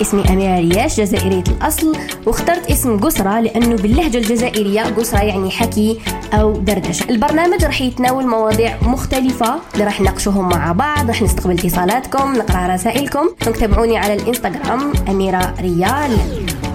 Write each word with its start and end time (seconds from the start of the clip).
اسمي 0.00 0.28
أميرة 0.28 0.58
رياش 0.58 1.00
جزائرية 1.00 1.44
الأصل. 1.48 1.96
واخترت 2.26 2.70
اسم 2.70 3.00
قسرة 3.00 3.40
لأنه 3.40 3.76
باللهجة 3.76 4.18
الجزائرية 4.18 4.82
قسرة 4.82 5.18
يعني 5.18 5.50
حكي 5.50 6.00
أو 6.32 6.52
دردشة. 6.52 7.10
البرنامج 7.10 7.64
راح 7.64 7.80
يتناول 7.80 8.26
مواضيع 8.26 8.78
مختلفة 8.82 9.60
اللي 9.74 9.84
راح 9.84 10.00
نناقشوهم 10.00 10.48
مع 10.48 10.72
بعض 10.72 11.08
راح 11.08 11.22
نستقبل 11.22 11.58
اتصالاتكم 11.58 12.32
نقرأ 12.32 12.74
رسائلكم. 12.74 13.30
donc 13.44 13.56
تابعوني 13.56 13.98
على 13.98 14.14
الإنستغرام 14.14 14.92
أميرة 15.08 15.54
ريال. 15.60 16.18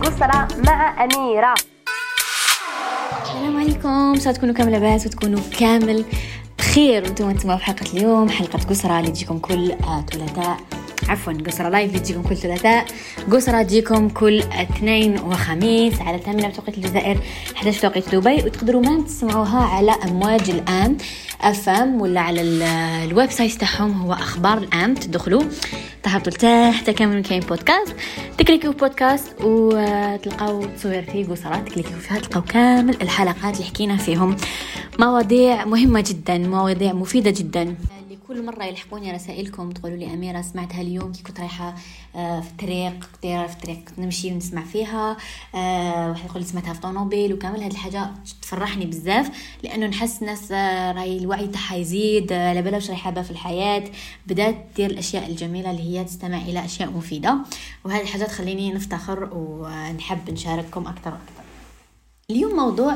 قسرة 0.02 0.48
مع 0.66 1.04
أميرة. 1.04 1.54
السلام 3.24 3.60
عليكم. 3.60 3.90
ان 3.90 4.20
شاء 4.20 4.34
تكونوا 4.34 4.55
كامل 4.55 4.71
لاباس 4.71 5.05
وتكونوا 5.05 5.40
كامل 5.60 6.05
بخير. 6.60 7.04
وأنتم 7.04 7.30
أنتم 7.30 7.58
في 7.58 7.64
حلقة 7.64 7.86
اليوم 7.94 8.30
حلقة 8.30 8.60
قسرة 8.70 9.00
اللي 9.00 9.12
تجيكم 9.12 9.38
كل 9.38 9.74
ثلاثاء. 10.12 10.58
عفوا 11.10 11.34
قسرة 11.34 11.70
live 11.70 11.89
اللي 11.90 12.00
تجيكم 12.00 12.22
كل 12.22 12.38
ثلاثاء. 12.38 12.86
قسرة 13.32 13.61
تجيكم 13.61 14.10
كل 14.10 14.39
اثنين 14.39 15.20
وخميس 15.20 16.02
على 16.02 16.20
8 16.20 16.48
بتوقيت 16.48 16.78
الجزائر 16.78 17.20
11 17.56 17.78
بتوقيت 17.78 18.16
دبي 18.16 18.36
وتقدروا 18.36 18.82
ما 18.82 19.04
تسمعوها 19.04 19.60
على 19.60 19.92
أمواج 19.92 20.50
الآن. 20.50 20.97
FM 21.42 22.02
ولا 22.02 22.21
على 22.21 22.42
ال 23.04 23.32
website 23.32 23.54
تاعهم 23.54 24.02
هو 24.02 24.14
أخبار 24.14 24.58
الآن 24.58 24.96
تدخلوا 24.96 25.44
تهبطوا 26.04 26.32
لتحت 26.32 26.89
كامل 26.89 27.24
كاين 27.24 27.39
بودكاست. 27.39 27.96
تكليكيو 28.38 28.72
بودكاست 28.72 29.33
وتلقاو 29.42 30.66
تصويرتي 30.66 31.24
قصرات 31.24 31.70
تكليكيو 31.70 31.97
فيها 31.97 32.20
تلقاو 32.20 32.42
كامل 32.42 33.02
الحلقات 33.02 33.56
اللي 33.56 33.66
حكينا 33.66 33.97
فيهم. 33.97 34.36
مواضيع 35.00 35.66
مهمة 35.66 36.03
جدا 36.08 36.38
مواضيع 36.38 36.94
مفيدة 36.94 37.31
جدا. 37.31 37.75
كل 38.33 38.45
مرة 38.45 38.64
يلحقوني 38.64 39.11
رسائلكم 39.11 39.72
تقولوا 39.72 39.97
لي 39.97 40.14
أميرة 40.14 40.41
سمعتها 40.41 40.81
اليوم 40.81 41.11
كي 41.11 41.23
كنت 41.23 41.39
رايحة 41.39 41.75
آه، 42.16 42.41
في 42.41 42.52
الطريق 42.52 43.09
دايرة 43.23 43.47
في 43.47 43.53
الطريق 43.53 43.80
نمشي 43.97 44.33
ونسمع 44.33 44.64
فيها 44.64 45.17
آه، 45.55 46.09
واحد 46.09 46.25
يقول 46.25 46.41
لي 46.41 46.47
سمعتها 46.47 46.73
في 46.73 46.81
طونوبيل 46.81 47.33
وكامل. 47.33 47.63
هاد 47.63 47.71
الحاجة 47.71 48.09
تفرحني 48.41 48.85
بزاف 48.85 49.30
لأنه 49.63 49.88
نحس 49.88 50.21
الناس 50.21 50.52
آه، 50.52 50.91
راهي 50.91 51.17
الوعي 51.17 51.47
تاعها 51.47 51.75
يزيد 51.75 52.33
على 52.33 52.61
بالها 52.61 52.75
واش 52.75 52.91
حابة 52.91 53.21
في 53.21 53.31
الحياة 53.31 53.83
بدات 54.27 54.65
دير 54.75 54.89
الأشياء 54.89 55.30
الجميلة 55.30 55.71
اللي 55.71 55.83
هي 55.83 56.03
تستمع 56.03 56.38
إلى 56.38 56.65
أشياء 56.65 56.91
مفيدة. 56.91 57.38
وهذه 57.86 58.02
الحاجة 58.02 58.23
تخليني 58.23 58.73
نفتخر 58.73 59.30
ونحب 59.33 60.30
نشارككم 60.30 60.88
أكثر 60.88 61.11
وأكثر. 61.11 61.43
اليوم 62.30 62.55
موضوع 62.55 62.95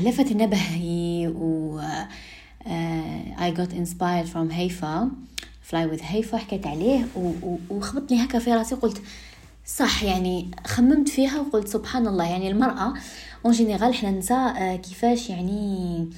لفت 0.00 0.32
نبهي 0.32 1.32
و 1.36 1.80
I 3.38 3.50
got 3.50 3.72
inspired 3.72 4.28
from 4.34 4.52
هيفا 4.52 5.10
fly 5.70 5.86
with 5.92 6.02
هيفا 6.02 6.36
حكيت 6.38 6.66
عليه 6.66 7.06
وخبطني 7.70 8.24
هكا 8.24 8.38
في 8.38 8.54
راسي 8.54 8.74
قلت 8.74 9.02
صح 9.66 10.02
يعني 10.02 10.50
خممت 10.66 11.08
فيها 11.08 11.40
وقلت 11.40 11.68
سبحان 11.68 12.06
الله 12.06 12.24
يعني 12.30 12.50
المرأة 12.50 12.94
en 13.44 13.52
général 13.52 13.94
حنا 13.94 14.10
نساء 14.10 14.76
كيفاش 14.76 15.30
يعني 15.30 16.08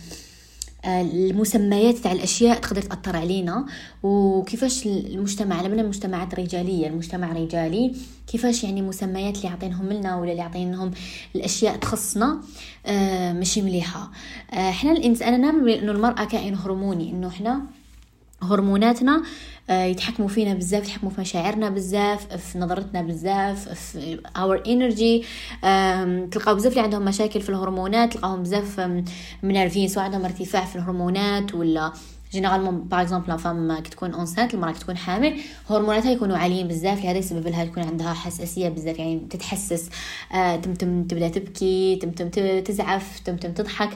المسميات 0.86 1.98
تاع 1.98 2.12
الأشياء 2.12 2.58
تقدر 2.60 2.82
تأثر 2.82 3.16
علينا 3.16 3.66
وكيفاش 4.02 4.86
المجتمع 4.86 5.62
لما 5.62 5.80
المجتمعات 5.82 6.34
رجالية؟ 6.34 6.86
المجتمع 6.86 7.32
رجالي 7.32 7.92
كيفاش 8.26 8.64
يعني 8.64 8.82
مسميات 8.82 9.36
اللي 9.36 9.48
عاطينهم 9.48 9.92
لنا 9.92 10.16
ولا 10.16 10.30
اللي 10.30 10.42
عاطينهم 10.42 10.90
الأشياء 11.36 11.76
تخصنا 11.76 12.40
آه 12.86 13.32
ماشي 13.32 13.62
مليحة. 13.62 14.10
آه 14.52 14.70
إحنا 14.70 14.92
الإنسان 14.92 15.34
أنا 15.34 15.50
نؤمن 15.52 15.72
انه 15.72 15.92
المرأة 15.92 16.24
كائن 16.24 16.54
هرموني 16.54 17.10
إنه 17.10 17.28
إحنا 17.28 17.62
هرموناتنا 18.42 19.22
آه، 19.70 19.84
يتحكموا 19.84 20.28
فينا 20.28 20.54
بزاف 20.54 20.82
يتحكموا 20.82 21.10
في 21.12 21.20
مشاعرنا 21.20 21.68
بزاف 21.68 22.36
في 22.36 22.58
نظرتنا 22.58 23.02
بزاف 23.02 23.68
في 23.68 24.20
our 24.36 24.62
energy 24.66 25.24
تلقاو 26.30 26.54
بزاف 26.54 26.72
اللي 26.72 26.80
عندهم 26.80 27.04
مشاكل 27.04 27.40
في 27.40 27.48
الهرمونات 27.48 28.12
تلقاهم 28.12 28.42
بزاف 28.42 28.80
منرفين 29.42 29.88
سواء 29.88 30.04
عندهم 30.04 30.24
ارتفاع 30.24 30.64
في 30.64 30.76
الهرمونات 30.76 31.54
ولا 31.54 31.92
généralement 32.32 32.80
par 32.80 33.00
exemple 33.02 33.38
femme 33.38 33.78
كي 33.78 33.90
تكون 33.90 34.14
enceinte 34.14 34.54
المراه 34.54 34.72
كي 34.72 34.78
تكون 34.78 34.96
حامل 34.96 35.40
هرموناتها 35.70 36.10
يكونوا 36.10 36.36
عاليين 36.36 36.68
بزاف 36.68 37.04
لهذا 37.04 37.18
يسبب 37.18 37.48
لها 37.48 37.64
تكون 37.64 37.82
عندها 37.82 38.12
حساسية 38.12 38.68
بزاف 38.68 38.98
يعني 38.98 39.26
تتحسس 39.30 39.90
آه 40.34 40.56
تمتم 40.56 41.04
تبدأ 41.04 41.28
تبكي 41.28 41.96
تمتم 41.96 42.28
تزعف 42.60 43.20
تمتم 43.24 43.52
تضحك. 43.52 43.90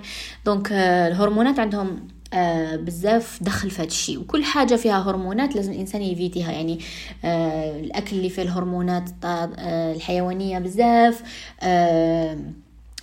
دونك 0.47 0.72
آه 0.72 1.09
الهرمونات 1.09 1.59
عندهم 1.59 2.09
آه 2.34 2.76
بزاف 2.76 3.38
دخل 3.42 3.70
في 3.70 3.82
الشيء. 3.84 4.18
وكل 4.20 4.44
حاجة 4.44 4.76
فيها 4.76 5.10
هرمونات 5.10 5.56
لازم 5.56 5.72
الإنسان 5.72 6.02
يفيتيها 6.02 6.52
يعني 6.52 6.78
آه 7.24 7.80
الأكل 7.80 8.16
اللي 8.16 8.28
فيه 8.30 8.42
الهرمونات 8.42 9.10
آه 9.24 9.92
الحيوانية 9.92 10.58
بزاف 10.58 11.22
آه 11.62 12.38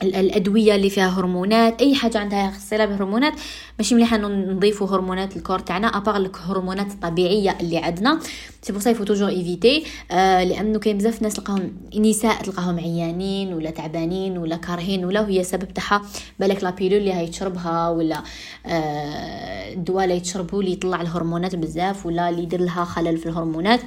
الأدوية 0.03 0.75
اللي 0.75 0.89
فيها 0.89 1.09
هرمونات 1.19 1.81
أي 1.81 1.95
حاجة 1.95 2.17
عندها 2.17 2.53
صله 2.69 2.85
بهرمونات 2.85 3.33
ماشي 3.79 3.95
مليحه 3.95 4.15
إنه 4.15 4.27
نضيفوا 4.27 4.87
هرمونات 4.87 5.37
الكور 5.37 5.59
تاعنا 5.59 5.87
ابار 5.87 6.15
الهرمونات 6.15 6.91
الطبيعيه 6.91 7.57
اللي 7.61 7.77
عندنا. 7.77 8.19
c'est 8.61 8.73
pour 8.73 8.81
ça 8.81 8.89
il 8.89 9.03
faut 9.03 9.12
toujours 9.12 9.29
éviter 9.29 9.83
آه 10.11 10.43
لأنه 10.43 10.79
كاين 10.79 10.97
بزاف 10.97 11.21
ناس 11.21 11.33
تلقاهم 11.33 11.73
نساء 11.95 12.41
تلقاهم 12.41 12.79
عيانين 12.79 13.53
ولا 13.53 13.69
تعبانين 13.69 14.37
ولا 14.37 14.55
كارهين 14.55 15.05
ولا 15.05 15.21
وهي 15.21 15.43
سبب 15.43 15.73
تاعها 15.73 16.01
بالك 16.39 16.63
la 16.63 16.69
pilule 16.69 16.99
اللي 16.99 17.13
هي 17.13 17.27
تشربها 17.27 17.89
ولا 17.89 18.23
آه 18.65 19.73
اللي 19.73 20.15
يتشربوا 20.17 20.61
اللي 20.61 20.71
يطلع 20.73 21.01
الهرمونات 21.01 21.55
بزاف 21.55 22.05
ولا 22.05 22.29
اللي 22.29 22.43
يدير 22.43 22.61
لها 22.61 22.83
خلل 22.85 23.17
في 23.17 23.25
الهرمونات 23.25 23.79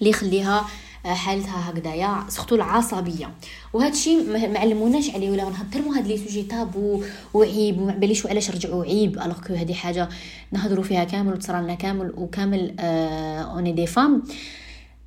اللي 0.00 0.10
يخليها 0.10 0.64
حالتها 1.04 1.70
هكذايا 1.70 2.24
surtout 2.28 2.54
العصبية. 2.54 3.30
وهذا 3.72 3.92
الشيء 3.92 4.48
ما 4.52 4.58
علموناش 4.58 5.10
عليه 5.10 5.30
ولا 5.30 5.44
نهضروا 5.44 5.96
هاد 5.96 6.06
les 6.06 6.16
sujets 6.18 6.42
tabous 6.42 7.02
وعيب 7.34 7.80
وما 7.80 7.92
باليش 7.92 8.26
علاش 8.26 8.50
رجعوا 8.50 8.84
عيب 8.84 9.18
alors 9.18 9.40
que 9.46 9.54
هذه 9.54 9.72
حاجة 9.72 10.08
نهضروا 10.52 10.84
فيها 10.84 11.04
كامل 11.04 11.32
وتصرى 11.32 11.62
لنا 11.62 11.74
كامل 11.74 12.12
وكامل 12.16 12.74
on 12.80 13.72
est 13.72 13.79
des 13.79 13.86
femmes 13.86 14.22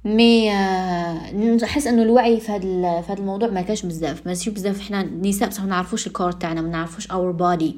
mais 0.06 0.50
نحس 1.64 1.88
إنه 1.88 2.02
الوعي 2.02 2.40
في 2.40 2.52
هذا 2.52 3.02
في 3.02 3.12
هذا 3.12 3.20
الموضوع 3.20 3.50
ما 3.50 3.62
كاش 3.62 3.86
بزاف. 3.86 4.28
ماشي 4.28 4.50
بزاف 4.50 4.82
حنا 4.82 5.04
نساء 5.04 5.50
بصح 5.50 5.62
ما 5.62 5.68
نعرفوش 5.70 6.08
ال 6.08 6.12
corps 6.12 6.32
تاعنا 6.32 6.62
ما 6.62 6.70
نعرفوش 6.70 7.08
our 7.08 7.32
body 7.32 7.76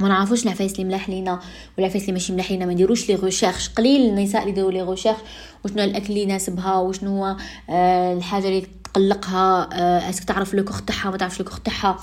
ما 0.00 0.08
نعرفوش 0.08 0.44
العفايس 0.44 0.72
اللي 0.72 0.84
ملاح 0.84 1.08
لينا 1.08 1.40
والعفايس 1.76 2.02
اللي 2.02 2.12
ماشي 2.12 2.32
ملاح 2.32 2.50
لينا 2.50 2.66
ما 2.66 2.72
نديروش 2.72 3.08
les 3.08 3.14
recherches 3.14 3.68
قليل 3.68 4.00
النساء 4.10 4.40
اللي 4.40 4.52
يديروا 4.52 4.72
les 4.72 4.82
recherches 4.82 5.16
وشنو 5.64 5.84
الأكل 5.84 6.06
اللي 6.06 6.22
يناسبها 6.22 6.76
وشنو 6.76 7.10
هو 7.24 7.36
آه 7.70 8.12
الحاجة 8.14 8.48
اللي 8.48 8.66
تقلقها 8.84 9.68
آه 9.72 10.10
est-ce 10.10 10.19
que 10.19 10.24
تعرف 10.24 10.54
le 10.54 10.64
corps 10.64 10.82
تاعها 10.82 11.10
ما 11.10 11.16
تعرفش 11.16 11.38
le 11.40 11.44
corps 11.44 11.60
تاعها 11.60 11.98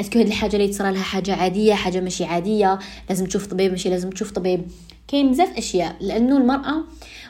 est-ce 0.00 0.12
que 0.12 0.18
هاد 0.18 0.26
الحاجة 0.26 0.56
اللي 0.56 0.68
تصرى 0.68 0.92
لها 0.92 1.02
حاجة 1.02 1.34
عادية 1.34 1.74
حاجة 1.74 2.00
ماشي 2.00 2.24
عادية 2.24 2.78
لازم 3.08 3.26
تشوف 3.26 3.46
طبيب 3.46 3.70
ماشي 3.70 3.90
لازم 3.90 4.10
تشوف 4.10 4.30
طبيب. 4.30 4.62
كاين 5.08 5.30
بزاف 5.30 5.58
أشياء 5.58 5.96
لأنه 6.00 6.36
المرأة 6.36 6.84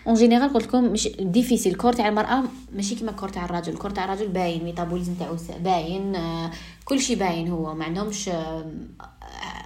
en 0.06 0.14
général 0.14 0.52
قلت 0.52 0.66
لكم 0.66 0.84
مش 0.84 1.08
difficile 1.20 1.72
ال 1.72 1.75
corps 1.75 1.92
تاع 1.92 2.08
المرأة 2.08 2.42
ماشي 2.74 2.94
كيما 2.94 3.10
ال 3.10 3.13
corps 3.13 3.28
تاع 3.28 3.44
الراجل 3.44 3.72
ال 3.72 3.75
corps 3.75 3.90
تاع 3.90 4.04
الراجل 4.04 4.28
باين 4.28 4.64
métabolisme 4.64 5.14
تاعو 5.14 5.36
باين 5.64 6.16
آه 6.16 6.50
كل 6.84 7.00
شيء 7.00 7.18
باين 7.18 7.48
هو. 7.48 7.74
ما 7.74 7.84
عندهمش 7.84 8.28
آه 8.28 8.64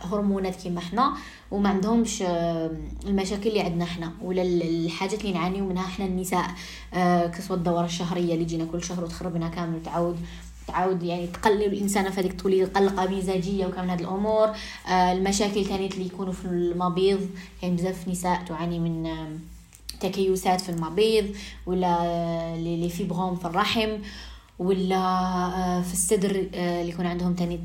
هرمونات 0.05 0.57
كيما 0.57 0.81
حنا 0.81 1.13
وما 1.51 1.69
عندهمش 1.69 2.23
المشاكل 3.07 3.49
اللي 3.49 3.61
عندنا 3.61 3.85
حنا 3.85 4.13
ولا 4.23 4.43
الحاجات 4.43 5.21
اللي 5.21 5.33
نعانيو 5.33 5.67
منها 5.67 5.83
حنا 5.83 6.07
النساء 6.07 6.47
آه، 6.95 7.27
que 7.27 7.37
ce 7.37 7.44
soit 7.44 7.57
الدورة 7.57 7.85
الشهرية 7.85 8.35
اللي 8.35 8.45
تجينا 8.45 8.65
كل 8.65 8.85
شهر 8.85 9.05
وتخربنا 9.05 9.49
كامل 9.49 9.77
وتعاود 9.77 10.17
تعاود 10.67 11.03
يعني 11.03 11.27
تقلل 11.27 11.65
الإنسانة 11.65 12.11
في 12.11 12.21
هذيك 12.21 12.41
تولي 12.41 12.65
قلقه 12.65 13.11
مزاجيه 13.11 13.67
وكامل 13.67 13.91
هذه 13.91 14.01
الأمور. 14.01 14.49
آه، 14.89 15.13
المشاكل 15.13 15.65
ثاني 15.65 15.87
اللي 15.87 16.07
يكونوا 16.07 16.33
في 16.33 16.45
المبيض 16.45 17.19
كاين 17.19 17.29
يعني 17.63 17.77
بزاف 17.77 18.09
نساء 18.09 18.45
تعاني 18.49 18.79
من 18.79 19.11
تكيسات 20.01 20.61
في 20.61 20.69
المبيض 20.69 21.37
ولا 21.67 22.57
les 22.57 22.89
fibromes 22.89 23.37
في 23.37 23.45
الرحم 23.45 23.91
ولا 24.59 24.97
آه، 24.97 25.83
في 25.83 25.93
الصدر 25.93 26.31
اللي 26.31 26.89
يكون 26.89 27.07
عندهم 27.07 27.35
ثاني 27.39 27.61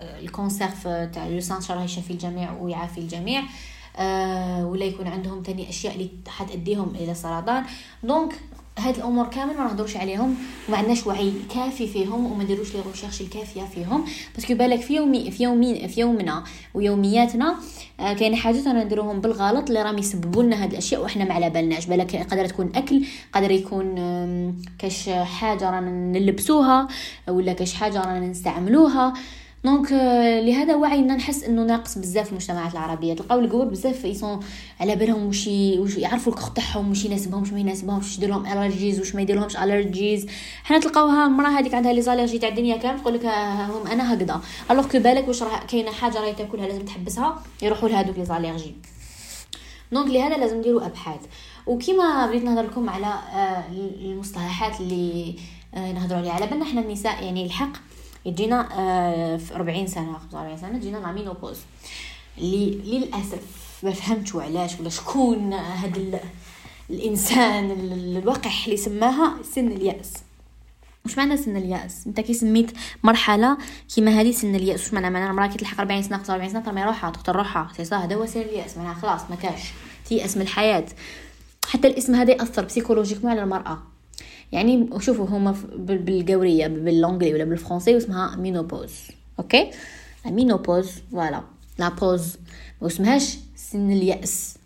ال 0.00 0.12
cancer 0.12 0.82
تاع 0.88 1.28
le 1.28 1.40
sein 1.40 1.58
الله 1.70 1.84
يشفي 1.84 2.10
الجميع 2.10 2.52
ويعافي 2.52 2.98
الجميع. 2.98 3.42
آه 3.96 4.66
ولا 4.66 4.84
يكون 4.84 5.06
عندهم 5.06 5.42
تاني 5.42 5.68
أشياء 5.68 5.94
اللي 5.94 6.10
حتأديهم 6.28 6.94
إلى 6.94 7.14
سرطان 7.14 7.64
donc 8.02 8.32
هاد 8.80 8.96
الأمور 8.96 9.26
كامل 9.26 9.56
ما 9.56 9.64
نهضروش 9.64 9.96
عليهم 9.96 10.34
وما 10.68 10.76
عندناش 10.76 11.06
وعي 11.06 11.32
كافي 11.54 11.86
فيهم 11.86 12.32
وما 12.32 12.44
نديروش 12.44 12.74
les 12.74 12.80
recherches 12.90 13.20
الكافية 13.20 13.62
فيهم. 13.74 14.04
parce 14.34 14.46
que 14.46 14.54
بالك 14.54 14.80
في 14.80 14.94
يومي 14.96 15.30
في 15.30 15.42
يومي 15.42 15.88
في 15.88 16.00
يومنا 16.00 16.44
ويومياتنا 16.74 17.54
آه 18.00 18.12
كاين 18.12 18.36
حاجات 18.36 18.66
أنا 18.66 18.84
نديروهم 18.84 19.20
بالغلط 19.20 19.68
اللي 19.68 19.82
راهم 19.82 19.98
يسببوا 19.98 20.42
لنا 20.42 20.62
هاد 20.64 20.70
الأشياء 20.70 21.04
وحنا 21.04 21.24
ما 21.24 21.34
على 21.34 21.50
بالناش. 21.50 21.86
بالك 21.86 22.16
قادر 22.16 22.46
تكون 22.46 22.72
أكل 22.74 23.04
قادر 23.32 23.50
يكون 23.50 23.94
كاش 24.78 25.08
حاجة 25.08 25.70
رانا 25.70 25.90
نلبسوها 26.18 26.88
ولا 27.28 27.52
كاش 27.52 27.74
حاجة 27.74 28.00
رانا 28.00 28.20
نستعملوها. 28.20 29.14
donc 29.64 29.92
لهذا 30.46 30.74
وعينا 30.74 31.16
نحس 31.16 31.44
انه 31.44 31.62
ناقص 31.62 31.98
بزاف 31.98 32.24
في 32.26 32.32
المجتمعات 32.32 32.72
العربيه 32.72 33.14
تلقاو 33.14 33.40
القوار 33.40 33.66
بزاف 33.66 34.04
يسون 34.04 34.40
على 34.80 34.96
بالهم 34.96 35.26
وش 35.26 35.46
يعرفوا 35.96 36.32
الكخ 36.32 36.52
تاعهم 36.52 36.90
وش 36.90 37.04
يناسبهم 37.04 37.42
وش 37.42 37.52
ما 37.52 37.58
يناسبهمش 37.60 38.04
وش 38.04 38.16
يدير 38.16 38.28
لهم 38.28 38.46
les 38.46 38.59
allergies 38.59 39.00
وش 39.00 39.14
ما 39.14 39.22
يدير 39.22 39.36
لهمش 39.36 39.56
les 39.56 39.74
allergies 39.74 40.26
حنا 40.64 40.78
تلقاوها 40.78 41.26
المراه 41.26 41.48
هذيك 41.48 41.74
عندها 41.74 41.92
les 41.92 42.02
allergies 42.02 42.38
تاع 42.38 42.48
الدنيا 42.48 42.76
كامل 42.76 43.00
تقول 43.00 43.14
لك 43.14 43.26
هم 43.26 43.86
أنا 43.86 44.14
هكذا 44.14 44.40
alors 44.70 44.88
que 44.88 44.98
بالك 44.98 45.28
واش 45.28 45.42
راه 45.42 45.66
كاينة 45.66 45.90
حاجة 45.90 46.20
راهي 46.20 46.32
تاكلها 46.32 46.66
لازم 46.66 46.84
تحبسها 46.84 47.42
يروحوا 47.62 47.88
لهذوك 47.88 48.18
les 48.18 48.24
allergies 48.24 48.74
donc 49.92 50.10
لهذا 50.10 50.36
لازم 50.36 50.58
نديروا 50.58 50.86
ابحاث 50.86 51.20
وكيما 51.66 52.26
بديت 52.26 52.44
نهضر 52.44 52.62
لكم 52.62 52.90
على 52.90 53.14
المصطلحات 54.02 54.80
اللي 54.80 55.36
نهضروا 55.74 56.18
عليها 56.20 56.32
على 56.32 56.46
بالنا 56.46 56.64
إحنا 56.64 56.80
النساء 56.80 57.24
يعني 57.24 57.46
الحق 57.46 57.72
يجينا 58.26 58.68
آه، 58.78 59.36
في 59.36 59.54
40 59.54 59.86
سنة 59.86 60.18
45 60.18 60.56
سنة 60.56 60.78
تجينا 60.78 60.98
la 60.98 61.12
ménopause 61.12 61.58
اللي 62.38 62.70
للأسف 62.70 63.42
ما 63.82 63.92
فهمتش 63.92 64.36
علاش 64.36 64.80
ولا 64.80 64.88
شكون 64.88 65.52
هذا 65.52 66.20
الإنسان 66.90 67.70
الوقح 68.16 68.64
اللي 68.64 68.76
سماها 68.76 69.42
سن 69.42 69.68
اليأس. 69.68 70.12
واش 71.04 71.18
معنى 71.18 71.36
سن 71.36 71.56
اليأس؟ 71.56 72.06
انت 72.06 72.20
كي 72.20 72.34
سميت 72.34 72.70
مرحلة 73.02 73.58
كيما 73.94 74.20
هذه 74.20 74.30
سن 74.32 74.54
اليأس 74.54 74.80
واش 74.80 74.94
معنى؟ 74.94 75.10
معنى 75.10 75.30
المراه 75.30 75.46
كي 75.46 75.58
تلحق 75.58 75.80
40 75.80 76.02
سنة 76.02 76.16
45 76.16 76.48
سنة 76.50 76.60
ترمي 76.60 76.84
روحها 76.84 77.10
تقتل 77.10 77.32
روحها 77.32 77.68
c'est 77.82 77.94
هذا 77.94 78.14
هو 78.14 78.26
سن 78.26 78.40
اليأس 78.40 78.76
معناها 78.76 78.94
خلاص 78.94 79.20
ما 79.30 79.36
كاش. 79.36 79.72
تيأس 80.04 80.36
من 80.36 80.42
الحياة. 80.42 80.86
حتى 81.68 81.88
الاسم 81.88 82.14
هذا 82.14 82.30
يأثر 82.32 82.64
psychologiquement 82.64 83.32
على 83.32 83.42
المرأة. 83.42 83.82
يعني 84.52 84.88
شوفوا 84.98 85.26
هما 85.26 85.54
بالقوريه 85.76 86.66
ب 86.66 86.73
l'anglais 86.73 87.34
ولا 87.34 87.44
بالفرنسي 87.44 87.96
اسمها 87.96 88.36
ménopause 88.36 88.92
OK؟ 89.38 89.70
ménopause 90.26 90.90
voilà 91.12 91.42
la 91.78 91.88
pause 91.88 92.36
ما 92.80 92.86
اسمهاش 92.86 93.38
سن 93.56 93.90
اليأس. 93.90 94.56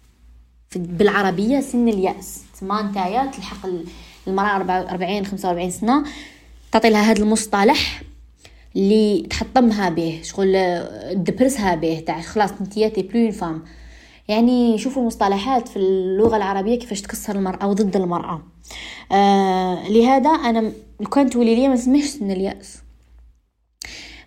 بالعربية 0.76 1.60
سن 1.60 1.88
اليأس. 1.88 2.42
تما 2.60 2.82
نتايا 2.82 3.26
تلحق 3.26 3.68
المرأة 4.26 4.56
44 4.56 5.26
45 5.26 5.70
سنة 5.70 6.04
تعطي 6.72 6.90
لها 6.90 7.10
هذا 7.10 7.22
المصطلح 7.22 8.02
اللي 8.76 9.26
تحطمها 9.30 9.88
به 9.88 10.20
شغل 10.22 10.80
دبرسها 11.14 11.74
به 11.74 12.04
تاع 12.06 12.20
خلاص 12.20 12.50
انتيا 12.60 12.88
t'es 12.88 13.02
plus 13.02 13.32
femme 13.32 13.62
يعني 14.28 14.78
شوفوا 14.78 15.02
المصطلحات 15.02 15.68
في 15.68 15.76
اللغة 15.76 16.36
العربية 16.36 16.78
كيفاش 16.78 17.02
تكسر 17.02 17.36
المرأة 17.36 17.66
وضد 17.68 17.96
المرأة. 17.96 18.42
آه 19.12 19.88
لهذا 19.88 20.30
أنا 20.30 20.72
لو 21.00 21.28
تولي 21.28 21.54
لي 21.54 21.68
ما 21.68 21.74
نسميش 21.74 22.04
سن 22.04 22.30
اليأس. 22.30 22.78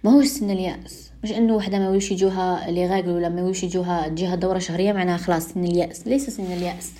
ما 0.04 0.12
هوش 0.12 0.26
سن 0.26 0.50
اليأس. 0.50 1.12
مش 1.24 1.32
إنه 1.32 1.56
وحدة 1.56 1.80
ما 1.80 1.90
ويش 1.90 2.12
يجوها 2.12 2.72
لي 2.72 2.88
غاقل 2.88 3.10
ولا 3.10 3.30
ما 3.30 3.44
ويش 3.44 3.64
يجوها 3.64 4.08
تجيها 4.08 4.36
دورة 4.36 4.60
شهرية 4.60 4.94
معناها 4.94 5.18
خلاص 5.18 5.48
سن 5.48 5.64
اليأس. 5.64 6.08
ليس 6.08 6.30
سن 6.30 6.46
اليأس. 6.46 6.92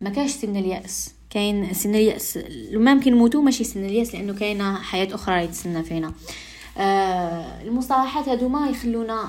ما 0.00 0.10
كاش 0.10 0.30
سن 0.30 0.56
اليأس. 0.56 1.14
كاين 1.30 1.74
سن 1.74 1.94
اليأس. 1.94 2.38
ما 2.72 2.90
يمكن 2.90 3.12
نموتو 3.12 3.40
ماشي 3.40 3.64
سن 3.64 3.84
اليأس 3.84 4.14
لأنه 4.14 4.34
كاينة 4.34 4.74
حياة 4.74 5.14
أخرى 5.14 5.44
يتسنى 5.44 5.82
فينا. 5.82 6.12
آه 6.78 7.62
المصطلحات 7.62 8.28
هذوما 8.28 8.68
يخلونا 8.68 9.28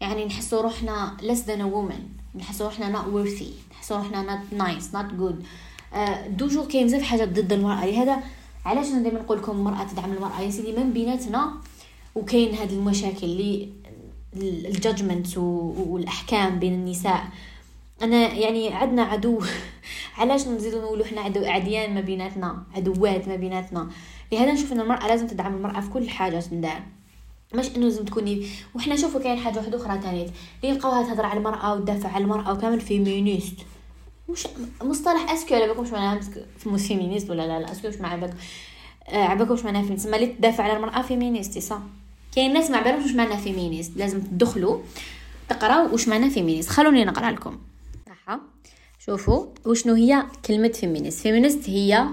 يعني 0.00 0.24
نحسو 0.24 0.60
روحنا 0.60 1.16
less 1.20 1.48
than 1.48 1.60
a 1.60 1.74
woman. 1.74 2.00
نحسو 2.38 2.64
روحنا 2.64 2.98
not 2.98 3.06
worthy. 3.06 3.72
نحسو 3.72 3.96
روحنا 3.96 4.24
not 4.36 4.54
nice 4.54 4.84
not 4.94 5.20
good. 5.20 5.44
toujours 6.28 6.66
كاين 6.66 6.86
بزاف 6.86 7.02
حاجات 7.02 7.28
ضد 7.28 7.52
المرأة 7.52 7.86
لهذا 7.86 8.22
علاش 8.64 8.86
أنا 8.86 9.02
دائما 9.02 9.20
نقول 9.20 9.38
لكم 9.38 9.52
المرأة 9.52 9.84
تدعم 9.84 10.12
المرأة؟ 10.12 10.40
يا 10.40 10.50
سيدي 10.50 10.72
من 10.72 10.92
بيناتنا 10.92 11.52
وكاين 12.14 12.54
هاد 12.54 12.72
المشاكل 12.72 13.26
اللي 13.26 13.68
ال 14.42 14.53
judgment 14.53 15.38
والأحكام 15.38 16.58
بين 16.58 16.74
النساء. 16.74 17.24
أنا 18.02 18.32
يعني 18.32 18.74
عندنا 18.74 19.02
عدو 19.02 19.40
علاش 20.18 20.48
نزيدو 20.48 20.80
نقولوا 20.80 21.04
حنا 21.04 21.20
عدو 21.20 21.44
عديان 21.44 21.94
ما 21.94 22.00
بيناتنا 22.00 22.62
عدوات 22.76 23.28
ما 23.28 23.36
بيناتنا؟ 23.36 23.90
لهذا 24.32 24.52
نشوف 24.52 24.72
إن 24.72 24.80
المرأة 24.80 25.08
لازم 25.08 25.26
تدعم 25.26 25.54
المرأة 25.54 25.80
في 25.80 25.90
كل 25.90 26.08
حاجة 26.08 26.40
تندار 26.40 26.82
مش 27.54 27.76
إنه 27.76 27.84
لازم 27.84 28.04
تكوني 28.04 28.46
وحنا 28.74 28.96
شوفوا 28.96 29.20
كاين 29.20 29.38
حاجة 29.38 29.58
واحدة 29.58 29.76
أخرى 29.76 30.00
ثانية 30.00 30.22
اللي 30.22 30.74
يلقاوها 30.74 31.02
تهضر 31.02 31.26
على 31.26 31.38
المرأة 31.38 31.74
وتدافع 31.74 32.08
على 32.08 32.24
المرأة 32.24 32.52
وكامل 32.52 32.80
féministe 32.80 33.56
مش 34.28 34.46
مصطلح 34.82 35.30
est-ce 35.30 35.46
que 35.46 35.54
على 35.54 35.66
بالكم 35.66 35.92
معناها 35.92 36.20
féministe 36.78 37.30
ولا 37.30 37.46
لا 37.46 37.60
لا 37.60 37.72
est-ce 37.72 37.81
que 37.81 37.86
واش 37.86 37.96
معناها 37.96 38.16
بالك 38.16 38.34
آه 39.08 39.24
عباكم 39.24 39.50
واش 39.50 39.64
معناها 39.64 39.82
féministe 39.82 40.06
اللي 40.06 40.26
تدافع 40.26 40.64
على 40.64 40.76
المرأة؟ 40.76 41.02
féministe 41.02 41.58
صح. 41.58 41.78
كاين 42.36 42.52
ناس 42.52 42.70
ما 42.70 42.76
عبالهمش 42.76 43.02
واش 43.04 43.14
معناها 43.14 43.36
féministe. 43.36 43.96
لازم 43.96 44.20
تدخلوا 44.20 44.78
تقراو 45.48 45.92
واش 45.92 46.08
معناها 46.08 46.28
féministe. 46.28 46.68
خلوني 46.70 47.04
نقرأ 47.04 47.30
لكم. 47.30 47.58
صح 48.06 48.38
شوفوا 48.98 49.46
وشنو 49.66 49.94
هي 49.94 50.24
كلمة 50.46 50.68
féministe. 50.68 51.20
féministe 51.20 51.70
هي 51.70 52.06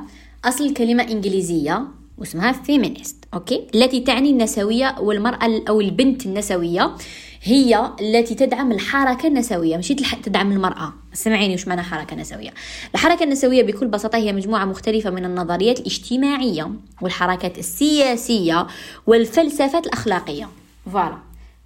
أصل 0.46 0.66
الكلمة 0.66 1.04
إنجليزية 1.04 1.88
واسمها 2.18 2.52
feminist 2.52 3.26
OK؟ 3.34 3.68
التي 3.76 4.00
تعني 4.00 4.30
النسوية 4.30 4.96
والمرأة 5.00 5.62
أو 5.70 5.82
البنت 5.82 6.26
النسوية. 6.26 6.96
هي 7.44 7.92
التي 8.02 8.36
تدعم 8.36 8.72
الحركة 8.72 9.28
النسوية. 9.28 9.78
مش 9.78 9.88
تدعم 10.24 10.52
المرأة. 10.52 10.94
سمعيني 11.14 11.54
وش 11.54 11.68
معنى 11.68 11.82
حركة 11.82 12.16
نسوية. 12.16 12.54
الحركة 12.96 13.24
النسوية 13.24 13.64
بكل 13.64 13.88
بساطة 13.88 14.18
هي 14.18 14.34
مجموعة 14.34 14.66
مختلفة 14.66 15.10
من 15.10 15.26
النظريات 15.26 15.80
الاجتماعية 15.80 16.72
والحركات 17.02 17.58
السياسية 17.58 18.68
والفلسفات 19.08 19.86
الأخلاقية. 19.86 20.50
voilà. 20.92 21.18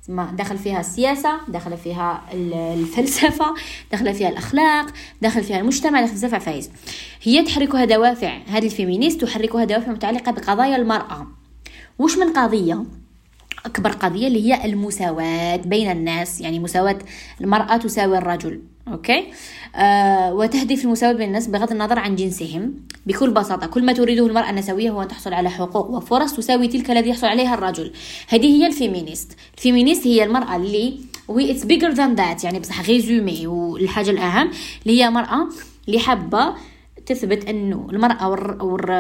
ما 0.10 0.32
دخل 0.38 0.58
فيها 0.58 0.80
السياسة 0.80 1.40
دخل 1.48 1.78
فيها 1.78 2.22
الفلسفة 2.34 3.56
دخل 3.94 4.14
فيها 4.14 4.30
الأخلاق 4.30 4.86
دخل 5.22 5.44
فيها 5.44 5.60
المجتمع 5.60 6.02
دخل 6.06 6.18
فيها 6.18 6.40
فايز 6.40 6.70
هي 7.24 7.44
تحركها 7.44 7.86
دوافع. 7.86 8.38
هذه 8.48 8.66
ال 8.66 8.71
féministe 8.71 9.22
تحركها 9.22 9.64
دوافع 9.64 9.92
متعلقة 9.92 10.32
بقضايا 10.32 10.76
المرأة. 10.76 11.28
وش 12.00 12.18
من 12.18 12.34
قضية؟ 12.34 12.86
أكبر 13.66 13.92
قضية 13.92 14.28
اللي 14.28 14.54
هي 14.54 14.66
المساواة 14.66 15.56
بين 15.56 15.92
الناس 15.92 16.42
يعني 16.42 16.60
مساواة 16.60 17.00
المرأة 17.42 17.78
تساوي 17.78 18.18
الرجل 18.18 18.62
okay؟ 18.88 19.28
آه 19.76 20.34
وتهدف 20.34 20.86
المساواة 20.86 21.14
بين 21.14 21.28
الناس 21.28 21.48
بغض 21.48 21.72
النظر 21.72 22.00
عن 22.00 22.16
جنسهم. 22.16 22.74
بكل 23.06 23.32
بساطة 23.32 23.68
كل 23.68 23.86
ما 23.86 23.94
تريده 23.94 24.28
المرأة 24.28 24.50
النسوية 24.50 24.90
هو 24.90 25.02
أن 25.02 25.08
تحصل 25.08 25.34
على 25.34 25.50
حقوق 25.50 25.90
وفرص 25.90 26.34
تساوي 26.34 26.68
تلك 26.68 26.92
الذي 26.92 27.10
يحصل 27.10 27.28
عليها 27.28 27.54
الرجل. 27.54 27.92
هذه 28.28 28.46
هي 28.46 28.68
ال 28.68 28.74
féministe. 28.74 29.32
ال 29.58 29.63
féministe 29.63 30.08
هي 30.08 30.24
المرأة 30.24 30.56
اللي 30.56 31.00
oui 31.28 31.52
it's 31.52 31.66
bigger 31.66 31.90
than 31.90 32.16
that 32.16 32.44
يعني 32.44 32.60
بصح 32.60 32.90
résumé 32.90 33.48
والحاجة 33.48 34.10
الأهم 34.10 34.52
اللي 34.86 35.04
هي 35.04 35.10
مرأة 35.10 35.50
اللي 35.88 36.00
حابة 36.00 36.54
تثبت 37.06 37.50
أنه 37.50 37.88
المرأة 37.92 38.30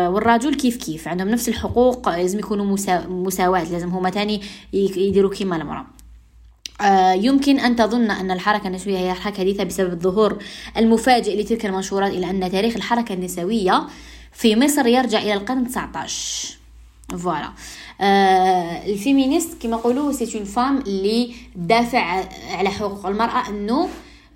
والرجل 0.09 0.55
كيف 0.55 0.77
كيف 0.77 1.07
عندهم 1.07 1.29
نفس 1.29 1.49
الحقوق 1.49 2.09
لازم 2.09 2.39
يكونوا 2.39 2.77
مساواة 3.07 3.63
لازم 3.63 3.89
هما 3.89 4.09
تاني 4.09 4.41
يديروا 4.73 5.31
كيما 5.31 5.55
المرأة. 5.55 5.85
آه، 6.81 7.13
يمكن 7.13 7.59
أن 7.59 7.75
تظن 7.75 8.11
أن 8.11 8.31
الحركة 8.31 8.67
النسوية 8.67 8.97
هي 8.97 9.13
حركة 9.13 9.37
حديثة 9.37 9.63
بسبب 9.63 9.93
الظهور 9.93 10.37
المفاجئ 10.77 11.41
لتلك 11.41 11.65
المنشورات 11.65 12.11
إلى 12.11 12.29
أن 12.29 12.51
تاريخ 12.51 12.75
الحركة 12.75 13.13
النسوية 13.13 13.87
في 14.33 14.55
مصر 14.55 14.87
يرجع 14.87 15.19
إلى 15.21 15.33
القرن 15.33 15.67
19 15.67 16.57
voilà 17.17 17.49
آه 18.01 18.85
ال 18.85 18.93
féministe 18.93 19.61
كما 19.61 19.77
يقولوا 19.77 20.11
c'est 20.11 20.37
une 20.37 20.45
femme 20.45 20.77
اللي 20.77 21.35
دافع 21.55 22.25
على 22.51 22.69
حقوق 22.69 23.05
المرأة 23.05 23.49
أنه 23.49 23.89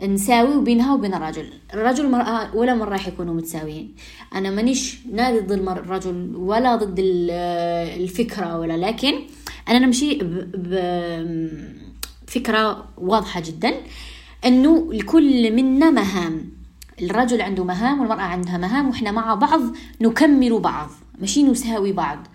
نساوي 0.07 0.63
بينها 0.63 0.93
وبين 0.93 1.13
الرجل. 1.13 1.49
الرجل 1.73 2.03
والمرأة 2.03 2.55
ولا 2.55 2.75
مرة 2.75 2.89
راح 2.89 3.07
يكونوا 3.07 3.33
متساويين. 3.33 3.95
أنا 4.35 4.49
مانيش 4.49 4.97
لا 5.11 5.39
ضد 5.39 5.51
الرجل 5.51 6.35
ولا 6.35 6.75
ضد 6.75 6.95
الفكرة 6.99 8.59
ولا 8.59 8.77
لكن 8.77 9.13
أنا 9.69 9.79
نمشي 9.79 10.19
بفكرة 12.27 12.87
واضحة 12.97 13.39
جدا. 13.39 13.73
أنه 14.45 14.93
لكل 14.93 15.55
منا 15.55 15.89
مهام. 15.89 16.49
الرجل 17.01 17.41
عنده 17.41 17.63
مهام 17.63 17.99
والمرأة 17.99 18.21
عندها 18.21 18.57
مهام 18.57 18.89
وإحنا 18.89 19.11
مع 19.11 19.33
بعض 19.35 19.61
نكمل 20.01 20.59
بعض. 20.59 20.89
ماشي 21.19 21.43
نساوي 21.43 21.91
بعض. 21.91 22.27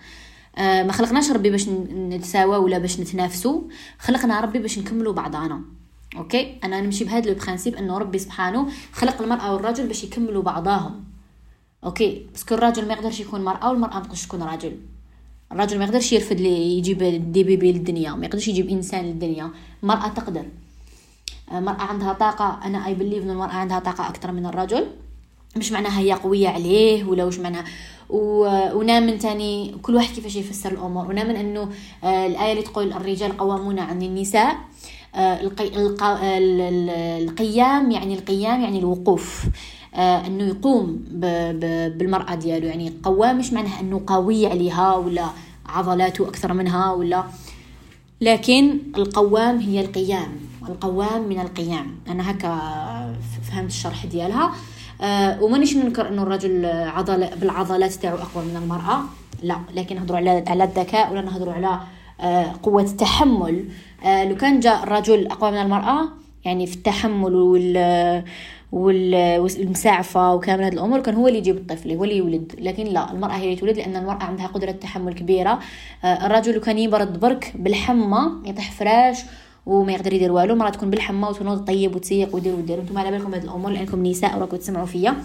آه 0.57 0.83
ما 0.83 0.91
خلقناش 0.91 1.31
ربي 1.31 1.49
باش 1.49 1.69
نتساوى 1.69 2.57
ولا 2.57 2.77
باش 2.77 2.99
نتنافسوا. 2.99 3.61
خلقنا 3.99 4.41
ربي 4.41 4.59
باش 4.59 4.79
نكملوا 4.79 5.13
بعضانا. 5.13 5.61
okay؟ 6.17 6.57
أنا 6.63 6.81
نمشي 6.81 7.03
بهذا 7.03 7.29
ال 7.29 7.34
principe 7.34 7.75
إنه 7.75 7.97
ربي 7.97 8.19
سبحانه 8.19 8.67
خلق 8.91 9.21
المرأة 9.21 9.53
والرجل 9.53 9.87
باش 9.87 10.03
يكملوا 10.03 10.43
بعضاهم 10.43 11.03
okay؟ 11.83 12.25
بس 12.33 12.45
الراجل 12.51 12.87
ما 12.87 12.93
يقدرش 12.93 13.19
يكون 13.19 13.43
مرأة 13.43 13.69
والمرأة 13.69 13.93
ما 13.93 13.99
تقدرش 13.99 14.25
تكون 14.25 14.43
رجل. 14.43 14.77
الرجل 15.51 15.77
ما 15.79 15.85
يقدرش 15.85 16.13
يرفد 16.13 16.39
لي 16.39 16.77
يجيب 16.77 17.03
des 17.31 17.43
bébés 17.43 17.71
للدنيا 17.71 18.11
ما 18.11 18.25
يقدرش 18.25 18.47
يجيب 18.47 18.69
إنسان 18.69 19.05
للدنيا. 19.05 19.51
المراه 19.83 20.07
تقدر. 20.07 20.45
المراه 21.51 21.81
عندها 21.81 22.13
طاقة. 22.13 22.59
أنا 22.65 22.87
I 22.87 22.93
believe 22.93 23.23
ان 23.23 23.29
المرأة 23.29 23.53
عندها 23.53 23.79
طاقة 23.79 24.09
أكثر 24.09 24.31
من 24.31 24.45
الرجل. 24.45 24.87
مش 25.57 25.71
معناها 25.71 25.99
هي 25.99 26.13
قوية 26.13 26.49
عليه 26.49 27.03
ولا 27.03 27.25
وش 27.25 27.39
معناها. 27.39 27.65
ونامن 28.09 29.19
تاني 29.19 29.75
كل 29.81 29.95
واحد 29.95 30.15
كيفاش 30.15 30.35
يفسر 30.35 30.71
الأمور. 30.71 31.07
ونامن 31.07 31.35
إنه 31.35 31.69
آه، 32.03 32.25
الآية 32.27 32.51
اللي 32.51 32.63
تقول 32.63 32.93
الرجال 32.93 33.37
قوامون 33.37 33.79
عن 33.79 34.01
النساء. 34.01 34.51
آه، 34.51 34.57
القيام 37.19 37.91
يعني 37.91 38.13
القيام 38.13 38.61
يعني 38.61 38.79
الوقوف. 38.79 39.45
آه، 39.95 40.27
أنه 40.27 40.43
يقوم 40.43 41.05
بالمرأة 41.09 42.35
ديالو. 42.35 42.67
يعني 42.67 42.93
قوام 43.03 43.37
مش 43.37 43.53
معناها 43.53 43.79
أنه 43.79 44.01
قوي 44.07 44.47
عليها 44.47 44.95
ولا 44.95 45.25
عضلاته 45.65 46.27
أكثر 46.27 46.53
منها 46.53 46.91
ولا. 46.91 47.23
لكن 48.21 48.79
القوام 48.97 49.57
هي 49.59 49.81
القيام. 49.81 50.31
القوام 50.69 51.27
من 51.29 51.39
القيام. 51.39 51.95
أنا 52.07 52.31
هكا 52.31 52.59
فهمت 53.51 53.69
الشرح 53.69 54.05
ديالها. 54.05 54.51
أه 55.01 55.43
ومانيش 55.43 55.75
ننكر 55.75 56.07
أنه 56.07 56.23
الرجل 56.23 56.65
عضل 56.65 57.27
بالعضلات 57.41 57.93
تاعو 57.93 58.17
أقوى 58.17 58.45
من 58.45 58.55
المرأة. 58.63 58.99
لا 59.43 59.57
لكن 59.75 59.95
نهضروا 59.95 60.17
على 60.17 60.43
على 60.47 60.63
الذكاء 60.63 61.11
ولا 61.11 61.21
نهضروا 61.21 61.53
على 61.53 61.79
أه 62.21 62.53
قوة 62.63 62.81
التحمل. 62.83 63.65
أه 64.05 64.25
لو 64.25 64.35
كان 64.35 64.59
جاء 64.59 64.83
الرجل 64.83 65.27
أقوى 65.27 65.51
من 65.51 65.57
المرأة 65.57 66.07
يعني 66.45 66.67
في 66.67 66.75
التحمل 66.75 67.35
وال 67.35 68.23
والمساعفة 68.71 70.33
وكامل 70.33 70.63
هذه 70.63 70.73
الأمور 70.73 70.99
كان 70.99 71.15
هو 71.15 71.27
اللي 71.27 71.39
يجيب 71.39 71.57
الطفل 71.57 71.91
هو 71.91 72.03
اللي 72.03 72.17
يولد. 72.17 72.55
لكن 72.59 72.83
لا 72.83 73.11
المرأة 73.11 73.33
هي 73.33 73.43
اللي 73.43 73.55
تولد 73.55 73.77
لأن 73.77 73.95
المرأة 73.95 74.23
عندها 74.23 74.47
قدرة 74.47 74.71
تحمل 74.71 75.13
كبيرة. 75.13 75.59
آه، 76.03 76.25
الرجل 76.25 76.57
كان 76.57 76.77
يبرد 76.77 77.19
برك 77.19 77.53
بالحمى 77.55 78.31
يطيح 78.45 78.71
فراش 78.71 79.19
وما 79.65 79.91
يقدر 79.91 80.13
يدير 80.13 80.31
والو. 80.31 80.53
المرأة 80.53 80.69
تكون 80.69 80.89
بالحمى 80.89 81.27
وتنوض 81.27 81.65
طيب 81.67 81.95
وتسيق 81.95 82.35
ودير 82.35 82.55
ودير 82.55 82.79
أنتم 82.79 82.97
على 82.97 83.11
بالكم 83.11 83.31
بهذه 83.31 83.43
الأمور 83.43 83.71
لأنكم 83.71 84.05
نساء 84.05 84.37
وراكم 84.37 84.57
تسمعوا 84.57 84.85
فيا. 84.85 85.15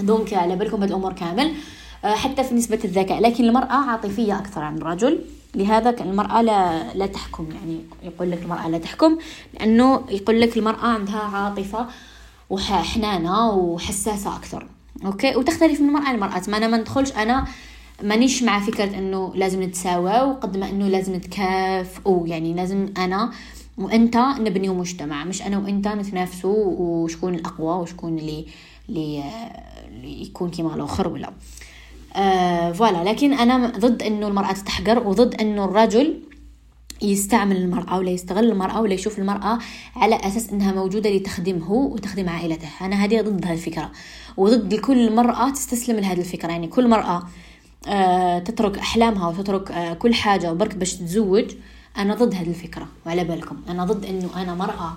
donc 0.00 0.34
على 0.34 0.56
بالكم 0.56 0.76
بهذه 0.76 0.88
الأمور 0.88 1.12
كامل. 1.12 1.52
آه، 2.04 2.14
حتى 2.14 2.44
في 2.44 2.54
نسبة 2.54 2.78
الذكاء. 2.84 3.20
لكن 3.20 3.44
المرأة 3.44 3.90
عاطفية 3.90 4.38
أكثر 4.38 4.60
عن 4.60 4.76
الرجل. 4.78 5.18
لهذا 5.54 5.90
المرأة 6.00 6.42
لا 6.42 6.92
لا 6.94 7.06
تحكم 7.06 7.48
يعني 7.52 7.80
يقول 8.02 8.30
لك 8.30 8.42
المرأة 8.42 8.68
لا 8.68 8.78
تحكم 8.78 9.18
لأنه 9.54 10.04
يقول 10.10 10.40
لك 10.40 10.56
المرأة 10.56 10.86
عندها 10.86 11.18
عاطفة 11.20 11.86
وحنانة 12.50 13.50
وحساسة 13.50 14.36
أكثر. 14.36 14.66
okay؟ 15.04 15.36
وتختلف 15.36 15.80
من 15.80 15.88
المرأة 15.88 16.12
للمرأة 16.12 16.42
ما 16.48 16.56
أنا 16.56 16.68
ما 16.68 16.76
ندخلش 16.76 17.12
أنا 17.12 17.44
مانيش 18.02 18.42
مع 18.42 18.60
فكرة 18.60 18.98
إنه 18.98 19.32
لازم 19.34 19.62
نتساوى 19.62 20.20
وقد 20.20 20.56
ما 20.56 20.68
إنه 20.68 20.88
لازم 20.88 21.14
نتكافئوا 21.14 22.26
يعني 22.26 22.54
لازم 22.54 22.88
أنا 22.98 23.30
وأنت 23.78 24.16
نبنيو 24.16 24.74
مجتمع 24.74 25.24
مش 25.24 25.42
أنا 25.42 25.58
وأنت 25.58 25.88
نتنافسوا 25.88 26.64
وشكون 26.66 27.34
الأقوى 27.34 27.82
وشكون 27.82 28.18
اللي 28.18 28.46
اللي, 28.88 29.24
اللي 29.88 30.22
يكون 30.22 30.50
كيما 30.50 30.74
الآخر 30.74 31.08
ولا. 31.08 31.32
آه 32.16 32.72
فوالا. 32.72 33.10
لكن 33.10 33.32
أنا 33.32 33.66
ضد 33.78 34.02
إنه 34.02 34.28
المرأة 34.28 34.52
تتحقر 34.52 35.08
وضد 35.08 35.34
إنه 35.34 35.64
الرجل 35.64 36.20
يستعمل 37.02 37.56
المرأة 37.56 37.98
ولا 37.98 38.10
يستغل 38.10 38.50
المرأة 38.50 38.80
ولا 38.80 38.94
يشوف 38.94 39.18
المرأة 39.18 39.58
على 39.96 40.14
أساس 40.14 40.50
أنها 40.50 40.72
موجودة 40.72 41.10
لتخدمه 41.10 41.72
وتخدم 41.72 42.28
عائلته. 42.28 42.68
أنا 42.80 43.04
هذه 43.04 43.20
ضد 43.20 43.44
هذه 43.44 43.52
الفكرة 43.52 43.90
وضد 44.36 44.74
كل 44.74 45.14
مرأة 45.14 45.50
تستسلم 45.50 45.96
لهذه 45.96 46.20
الفكرة. 46.20 46.50
يعني 46.50 46.68
كل 46.68 46.88
مرأة 46.88 47.22
آه 47.88 48.38
تترك 48.38 48.78
أحلامها 48.78 49.28
وتترك 49.28 49.70
آه 49.70 49.94
كل 49.94 50.14
حاجة 50.14 50.52
وبرك 50.52 50.74
باش 50.74 50.94
تتزوج 50.94 51.44
أنا 51.96 52.14
ضد 52.14 52.34
هذه 52.34 52.48
الفكرة. 52.48 52.88
وعلى 53.06 53.24
بالكم 53.24 53.56
أنا 53.68 53.84
ضد 53.84 54.04
أنه 54.04 54.42
أنا 54.42 54.54
مرأة 54.54 54.92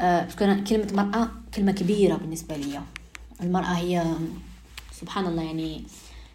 آه 0.00 0.28
كلمة 0.38 0.86
مرأة 0.92 1.28
كلمة 1.54 1.72
كبيرة 1.72 2.14
بالنسبة 2.14 2.56
لي 2.56 2.80
المرأة 3.42 3.72
هي 3.76 4.04
سبحان 5.00 5.26
الله 5.26 5.42
يعني 5.42 5.82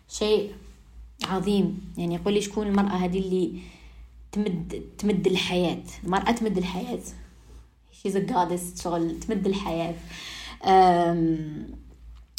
شيء 0.09 0.51
عظيم. 1.25 1.93
يعني 1.97 2.15
يقول 2.15 2.33
لي 2.33 2.41
شكون 2.41 2.67
المرأة 2.67 2.95
هذه 2.95 3.19
اللي 3.19 3.59
تمد 4.31 4.81
تمد 4.97 5.27
الحياة؟ 5.27 5.83
المرأة 6.03 6.31
تمد 6.31 6.57
الحياة. 6.57 6.99
She's 7.91 8.15
a 8.15 8.31
goddess. 8.31 8.83
شغل 8.83 9.19
تمد 9.19 9.47
الحياة. 9.47 9.95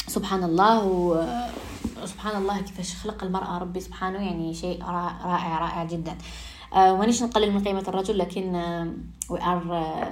سبحان 0.07 0.43
الله 0.43 0.85
وسبحان 2.03 2.41
الله 2.41 2.61
كيفاش 2.61 2.95
خلق 2.95 3.23
المرأة 3.23 3.57
ربي 3.57 3.79
سبحانه. 3.79 4.19
يعني 4.19 4.53
شيء 4.53 4.83
رائع 4.83 5.59
رائع 5.59 5.83
جدا. 5.83 6.17
أه 6.73 6.95
مانيش 6.97 7.23
نقلل 7.23 7.51
من 7.51 7.63
قيمة 7.63 7.83
الرجل 7.87 8.17
لكن 8.17 8.53
we 9.31 9.37
are 9.37 10.07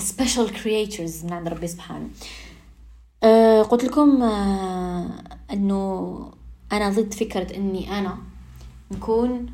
special 0.00 0.48
creators 0.62 1.24
من 1.24 1.32
عند 1.32 1.48
ربي 1.48 1.66
سبحانه. 1.66 2.08
أه 3.22 3.62
قلت 3.62 3.84
لكم 3.84 4.22
أه 4.22 5.37
إنه 5.52 6.32
أنا 6.72 6.90
ضد 6.90 7.14
فكرة 7.14 7.56
إني 7.56 7.98
أنا 7.98 8.18
نكون 8.90 9.46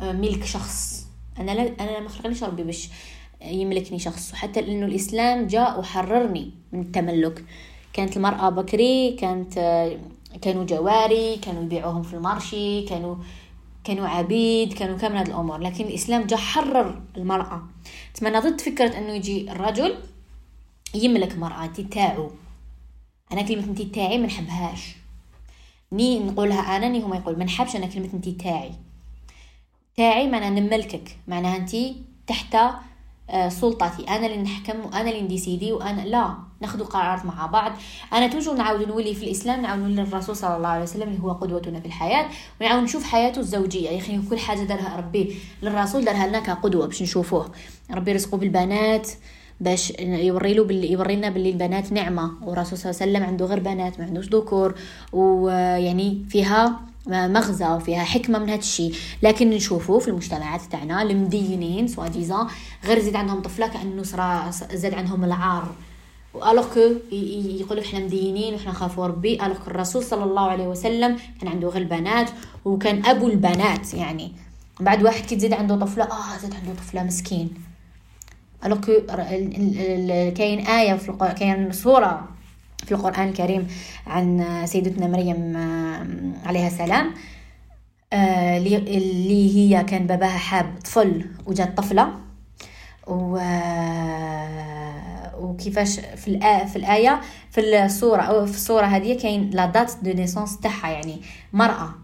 آه، 0.00 0.12
ملك 0.12 0.44
شخص. 0.44 1.06
أنا 1.38 1.50
لا 1.50 1.74
أنا 1.80 2.00
ما 2.00 2.08
خلقنيش 2.08 2.44
ربي 2.44 2.62
باش 2.62 2.88
يملكني 3.42 3.98
شخص. 3.98 4.32
وحتى 4.32 4.60
إنه 4.60 4.86
الإسلام 4.86 5.46
جاء 5.46 5.80
وحررني 5.80 6.50
من 6.72 6.80
التملك. 6.80 7.44
كانت 7.92 8.16
المرأة 8.16 8.48
بكري 8.48 9.12
كانت 9.12 9.58
آه، 9.58 9.98
كانوا 10.42 10.64
جواري 10.64 11.36
كانوا 11.36 11.62
يبيعوهم 11.62 12.02
في 12.02 12.14
المارشي 12.14 12.82
كانوا 12.82 13.16
كانوا 13.84 14.08
عبيد 14.08 14.72
كانوا 14.72 14.98
كامل 14.98 15.16
هذه 15.16 15.26
الأمور. 15.26 15.58
لكن 15.58 15.84
الإسلام 15.84 16.26
جاء 16.26 16.38
حرر 16.38 17.02
المرأة. 17.16 17.62
تمنى 18.14 18.38
ضد 18.38 18.60
فكرة 18.60 18.98
إنه 18.98 19.12
يجي 19.12 19.52
الرجل 19.52 19.96
يملك 20.94 21.36
انت 21.42 21.80
تاعو. 21.80 22.30
أنا 23.32 23.42
كلمة 23.42 23.64
انت 23.64 23.82
تاعي 23.82 24.18
ما 24.18 24.26
نحبهاش 24.26 24.96
ني 25.92 26.18
نقولها 26.18 26.76
أنا 26.76 26.88
ني 26.88 27.02
هما 27.02 27.16
يقول 27.16 27.38
ما 27.38 27.44
نحبش 27.44 27.76
أنا 27.76 27.86
كلمة 27.86 28.08
انت 28.14 28.28
تاعي. 28.28 28.72
تاعي 29.96 30.28
معناها 30.28 30.50
نملكك 30.50 31.16
معناها 31.28 31.56
انت 31.56 31.76
تحت 32.26 32.56
آه، 33.30 33.48
سلطتي. 33.48 34.08
أنا 34.08 34.26
اللي 34.26 34.42
نحكم 34.42 34.80
وأنا 34.80 35.10
اللي 35.10 35.22
نديسيدي 35.22 35.72
وأنا 35.72 36.00
لا 36.00 36.34
ناخذ 36.60 36.84
قرارات 36.84 37.24
مع 37.24 37.46
بعض. 37.46 37.72
أنا 38.12 38.26
توجو 38.26 38.54
نعاود 38.54 38.88
نولي 38.88 39.14
في 39.14 39.24
الإسلام 39.24 39.62
نعاود 39.62 39.80
نولي 39.80 39.94
للرسول 39.94 40.36
صلى 40.36 40.56
الله 40.56 40.68
عليه 40.68 40.82
وسلم 40.82 41.08
اللي 41.08 41.22
هو 41.22 41.32
قدوتنا 41.32 41.80
في 41.80 41.86
الحياة 41.86 42.28
ونعاود 42.60 42.82
نشوف 42.82 43.04
حياته 43.04 43.38
الزوجية. 43.38 43.90
يا 43.90 43.98
أخي 43.98 44.20
كل 44.30 44.38
حاجة 44.38 44.60
دارها 44.62 44.96
ربي. 44.96 45.36
للرسول 45.62 46.04
دارها 46.04 46.26
لنا 46.26 46.40
كقدوة 46.40 46.86
باش 46.86 47.02
نشوفوه. 47.02 47.52
ربي 47.90 48.12
رزقه 48.12 48.36
بالبنات 48.38 49.10
باش 49.60 49.92
يوري 50.00 50.54
له 50.54 50.64
باللي 50.64 50.92
يوري 50.92 51.16
لنا 51.16 51.30
باللي 51.30 51.50
البنات 51.50 51.92
نعمة 51.92 52.32
والرسول 52.42 52.78
صلى 52.78 52.90
الله 52.90 53.02
عليه 53.02 53.12
وسلم 53.12 53.22
عنده 53.28 53.46
غير 53.46 53.60
بنات 53.60 53.98
ما 54.00 54.06
عندوش 54.06 54.28
ذكور 54.28 54.74
ويعني 55.12 56.24
فيها 56.28 56.80
مغزى 57.06 57.66
وفيها 57.66 58.04
حكمة 58.04 58.38
من 58.38 58.48
هذا 58.48 58.58
الشيء 58.58 58.94
لكن 59.22 59.50
نشوفه 59.50 59.98
في 59.98 60.08
المجتمعات 60.08 60.62
تاعنا 60.62 61.02
المدينين 61.02 61.88
سوا 61.88 62.08
ديزان 62.08 62.46
غير 62.84 62.98
زيد 62.98 63.16
عندهم 63.16 63.42
طفلة 63.42 63.66
كأنه 63.68 64.02
صرا 64.02 64.50
زاد 64.50 64.94
عندهم 64.94 65.24
العار. 65.24 65.74
و 66.34 66.41
alors 66.41 66.74
que 66.74 66.80
يقولوا 67.12 67.82
إحنا 67.84 67.98
مدينين 67.98 68.54
وحنا 68.54 68.72
خافوا 68.72 69.06
ربي 69.06 69.46
alors 69.46 69.56
الرسول 69.66 70.02
صلى 70.02 70.24
الله 70.24 70.50
عليه 70.50 70.66
وسلم 70.66 71.16
كان 71.40 71.48
عنده 71.48 71.68
غير 71.68 71.82
البنات 71.82 72.30
وكان 72.64 73.06
أبو 73.06 73.28
البنات 73.28 73.94
يعني. 73.94 74.32
بعد 74.80 75.02
واحد 75.02 75.24
كي 75.24 75.36
تزيد 75.36 75.52
عنده 75.52 75.76
طفلة 75.76 76.04
آه 76.04 76.38
زاد 76.42 76.54
عنده 76.54 76.72
طفلة 76.74 77.02
مسكين. 77.02 77.50
alors 78.64 78.80
que 78.80 78.92
كاين 80.34 80.66
آية 80.66 80.94
في 80.94 81.34
كاين 81.38 81.72
سورة 81.72 82.28
في 82.86 82.92
القرآن 82.92 83.28
الكريم 83.28 83.68
عن 84.06 84.46
سيدتنا 84.66 85.06
مريم 85.06 85.56
آه، 85.56 86.48
عليها 86.48 86.66
السلام 86.66 87.14
آه، 88.12 88.58
اللي 88.58 89.56
هي 89.56 89.84
كان 89.84 90.06
باباها 90.06 90.38
حاب 90.38 90.74
طفل 90.84 91.26
وجات 91.46 91.76
طفلة. 91.76 92.26
و 93.06 93.38
وكيفاش 95.40 96.00
في 96.00 96.28
الآية 96.28 96.64
في 96.64 96.76
الآية 96.76 97.20
في 97.50 97.84
الصورة 97.84 98.22
أو 98.22 98.46
في 98.46 98.54
الصورة 98.54 98.84
هذه 98.84 99.18
كاين 99.18 99.50
la 99.50 99.66
date 99.66 99.92
de 100.02 100.12
naissance 100.12 100.60
تاعها 100.60 100.88
يعني 100.88 101.20
مرأة. 101.52 101.94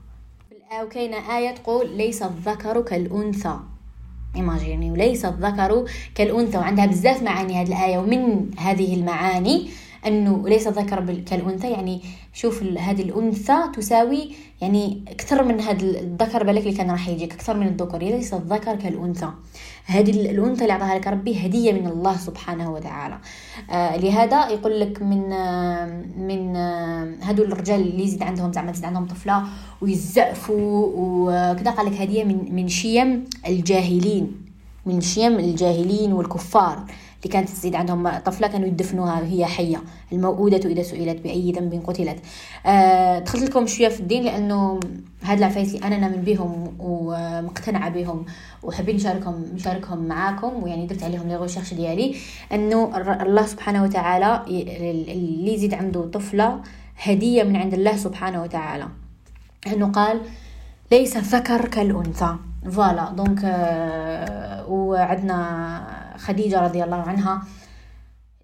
وكاينة 0.82 1.38
آية 1.38 1.50
تقول 1.54 1.96
ليس 1.96 2.22
الذكر 2.22 2.80
كالأنثى. 2.82 3.58
imaginez 4.36 4.90
وليس 4.90 5.24
الذكر 5.24 5.84
كالأنثى 6.14 6.58
وعندها 6.58 6.86
بزاف 6.86 7.22
معاني 7.22 7.62
هذه 7.62 7.68
الآية 7.68 7.98
ومن 7.98 8.50
هذه 8.58 8.94
المعاني 8.94 9.68
أنه 10.06 10.48
ليس 10.48 10.66
الذكر 10.66 11.14
كالأنثى 11.26 11.70
يعني 11.70 12.00
شوف 12.32 12.62
هذه 12.62 13.02
الأنثى 13.02 13.56
تساوي 13.76 14.30
يعني 14.60 15.04
أكثر 15.08 15.42
من 15.42 15.60
هذا 15.60 15.82
الذكر 15.82 16.44
بالك 16.44 16.62
اللي 16.62 16.72
كان 16.72 16.90
راح 16.90 17.08
يجيك 17.08 17.32
أكثر 17.32 17.56
من 17.56 17.66
الذكر 17.66 17.98
ليس 17.98 18.34
الذكر 18.34 18.76
كالأنثى. 18.76 19.28
هذه 19.86 20.10
الأنثى 20.10 20.62
اللي 20.62 20.72
أعطاها 20.72 20.98
لك 20.98 21.06
ربي 21.06 21.46
هدية 21.46 21.72
من 21.72 21.86
الله 21.86 22.16
سبحانه 22.16 22.72
وتعالى. 22.72 23.18
آه 23.70 23.96
لهذا 23.96 24.48
يقول 24.48 24.80
لك 24.80 25.02
من 25.02 25.32
آه 25.32 25.86
من 26.18 26.56
آه 26.56 27.14
هذول 27.22 27.52
الرجال 27.52 27.80
اللي 27.80 28.04
يزيد 28.04 28.22
عندهم 28.22 28.52
زعما 28.52 28.72
تزيد 28.72 28.84
عندهم 28.84 29.06
طفلة 29.06 29.42
ويزعفوا 29.80 30.86
وكذا 30.96 31.70
قال 31.70 31.86
لك 31.86 32.00
هدية 32.00 32.24
من 32.24 32.54
من 32.54 32.68
شيم 32.68 33.24
الجاهلين 33.46 34.32
من 34.86 35.00
شيم 35.00 35.38
الجاهلين 35.38 36.12
والكفار. 36.12 36.84
اللي 37.22 37.32
كانت 37.32 37.48
تزيد 37.48 37.74
عندهم 37.74 38.08
طفلة 38.18 38.48
كانوا 38.48 38.68
يدفنوها 38.68 39.24
هي 39.24 39.46
حية. 39.46 39.82
الموءودة 40.12 40.70
إذا 40.70 40.82
سئلت 40.82 41.20
بأي 41.22 41.52
ذنب 41.52 41.82
قتلت. 41.86 42.18
أه 42.66 43.18
دخلت 43.18 43.42
لكم 43.42 43.66
شوية 43.66 43.88
في 43.88 44.00
الدين 44.00 44.22
لأنه 44.22 44.80
هاد 45.22 45.38
العفايس 45.38 45.74
اللي 45.74 45.86
أنا 45.86 45.96
نامن 45.98 46.22
بهم 46.22 46.76
ومقتنعة 46.78 47.88
بهم 47.88 48.24
وحابين 48.62 48.96
نشاركهم 48.96 49.44
نشاركهم 49.54 50.08
معاكم. 50.08 50.62
ويعني 50.62 50.86
درت 50.86 51.02
عليهم 51.02 51.28
les 51.28 51.36
recherches 51.36 51.74
ديالي. 51.74 52.16
إنه 52.52 52.96
الله 53.22 53.46
سبحانه 53.46 53.82
وتعالى 53.82 54.42
اللي 54.48 55.54
يزيد 55.54 55.74
عنده 55.74 56.06
طفلة 56.06 56.60
هدية 57.02 57.42
من 57.42 57.56
عند 57.56 57.74
الله 57.74 57.96
سبحانه 57.96 58.42
وتعالى. 58.42 58.88
إنه 59.66 59.86
قال 59.92 60.20
ليس 60.92 61.16
ذكر 61.16 61.68
كالانثى 61.68 62.36
voilà. 62.70 63.10
donc 63.16 63.40
euh, 63.40 64.70
وعندنا 64.70 66.01
خديجة 66.16 66.60
رضي 66.60 66.84
الله 66.84 66.96
عنها 66.96 67.42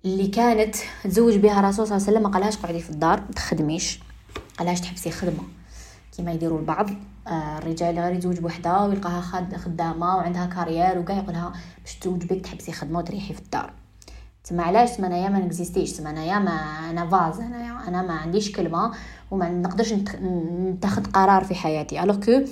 اللي 0.05 0.27
كانت 0.27 0.77
تزوج 1.05 1.37
بها 1.37 1.61
الرسول 1.61 1.87
صلى 1.87 1.97
الله 1.97 2.07
عليه 2.07 2.19
وسلم 2.19 2.23
ما 2.23 2.35
قالهاش 2.35 2.57
قعدي 2.57 2.81
في 2.81 2.91
الدار 2.91 3.19
تخدميش 3.37 4.01
قالهاش 4.59 4.81
تحبسي 4.81 5.11
خدمة. 5.11 5.43
كما 6.19 6.33
يديروا 6.33 6.59
البعض 6.59 6.91
آه، 7.27 7.59
الرجال 7.59 7.99
غير 7.99 8.13
يتزوج 8.13 8.39
بوحدة 8.39 8.85
ويلقاها 8.85 9.21
خدامة 9.57 10.17
وعندها 10.17 10.47
carrière 10.47 10.99
وكاع 10.99 11.17
يقولها 11.17 11.53
باش 11.83 11.95
تزوج 11.95 12.25
بك 12.25 12.41
تحبسي 12.41 12.73
خدمة 12.73 12.99
وتريحي 12.99 13.35
في 13.35 13.41
الدار. 13.41 13.73
تما 14.45 14.63
علاش؟ 14.63 14.91
تما 14.91 15.07
انايا 15.07 15.29
ما 15.29 15.39
نكزيستيش 15.39 15.93
تما 15.93 16.11
انايا 16.11 16.39
ما 16.39 16.51
أنا 16.91 17.07
فاز 17.11 17.41
انايا 17.41 17.89
أنا 17.89 18.03
ما 18.03 18.15
عنديش 18.15 18.53
كلمة 18.53 18.93
وما 19.31 19.49
نقدرش 19.49 19.93
نتخذ 19.93 21.05
قرار 21.05 21.45
في 21.45 21.55
حياتي. 21.55 22.03
alors 22.02 22.17
que 22.17 22.45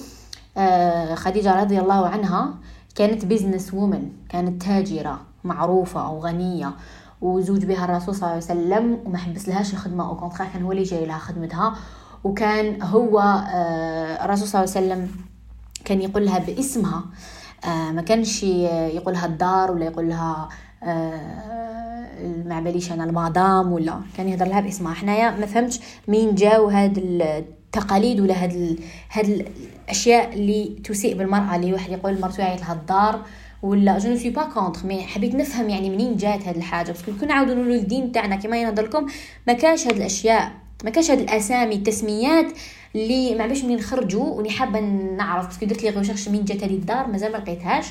آه، 0.56 1.14
خديجة 1.14 1.60
رضي 1.60 1.80
الله 1.80 2.08
عنها 2.08 2.54
كانت 2.96 3.24
بيزنس 3.24 3.74
وومن 3.74 4.10
كانت 4.28 4.62
تاجرة 4.62 5.20
معروفة 5.44 6.06
أو 6.06 6.20
غنية 6.20 6.72
وزوج 7.20 7.64
بها 7.64 7.84
الرسول 7.84 8.14
صلى 8.14 8.22
الله 8.22 8.28
عليه 8.28 8.44
وسلم 8.44 8.98
وما 9.06 9.18
حبس 9.18 9.48
لهاش 9.48 9.72
الخدمة 9.72 10.08
أو 10.08 10.28
كان 10.28 10.62
هو 10.62 10.72
اللي 10.72 10.82
جاي 10.82 11.06
لها 11.06 11.18
خدمتها. 11.18 11.76
وكان 12.24 12.82
هو 12.82 13.20
آه، 13.20 14.24
الرسول 14.24 14.48
صلى 14.48 14.64
الله 14.64 14.76
عليه 14.76 14.86
وسلم 14.86 15.10
كان 15.84 16.02
يقول 16.02 16.24
لها 16.24 16.38
باسمها 16.38 17.04
آه، 17.64 17.92
ما 17.92 18.02
كانش 18.02 18.42
يقول 18.42 19.14
لها 19.14 19.26
الدار 19.26 19.70
ولا 19.70 19.84
يقول 19.84 20.08
لها 20.08 20.48
ما 22.44 22.60
باليش 22.60 22.92
أنا 22.92 23.04
المدام 23.04 23.72
ولا 23.72 24.00
كان 24.16 24.28
يهضر 24.28 24.46
لها 24.46 24.60
باسمها. 24.60 24.94
حنايا 24.94 25.30
ما 25.30 25.46
فهمتش 25.46 25.80
مين 26.08 26.34
جاو 26.34 26.68
هاد 26.68 26.98
التقاليد 27.76 28.20
ولا 28.20 28.44
هاد 28.44 28.78
هاد 29.12 29.28
الأشياء 29.28 30.34
اللي 30.34 30.76
تسيء 30.84 31.16
بالمرأة 31.16 31.56
اللي 31.56 31.72
واحد 31.72 31.92
يقول 31.92 32.14
لمرته 32.14 32.40
يعيط 32.40 32.60
لها 32.60 32.72
الدار 32.72 33.22
ولا. 33.62 33.98
je 33.98 34.10
ne 34.10 34.30
suis 34.30 34.37
pas 34.37 34.42
contre 34.42 34.86
mais 34.86 35.02
حبيت 35.02 35.34
نفهم 35.34 35.68
يعني 35.68 35.90
منين 35.90 36.16
جات 36.16 36.48
هاد 36.48 36.56
الحاجة. 36.56 36.92
parce 36.92 37.05
que 37.05 37.12
كنا 37.20 37.28
نعاودو 37.28 37.54
نقولوا 37.54 37.74
الدين 37.74 38.12
تاعنا 38.12 38.36
كما 38.36 38.56
ينظر 38.62 38.82
لكم 38.82 39.06
ما 39.46 39.52
كاش 39.52 39.86
هاد 39.86 39.96
الأشياء 39.96 40.52
ما 40.84 40.90
كاش 40.90 41.10
هاد 41.10 41.18
الأسامي 41.18 41.74
التسميات 41.74 42.46
اللي 42.94 43.34
ما 43.34 43.46
باش 43.46 43.64
منين 43.64 43.78
نخرجوا 43.78 44.24
وني 44.24 44.50
حابة 44.50 44.80
نعرف. 44.80 45.46
parce 45.46 45.59
que 45.59 45.66
درت 45.66 45.82
les 45.82 45.90
recherches 45.90 46.28
من 46.28 46.44
جات 46.44 46.64
هذه 46.64 46.74
الدار 46.74 47.06
مازال 47.06 47.32
ما 47.32 47.36
لقيتهاش. 47.36 47.86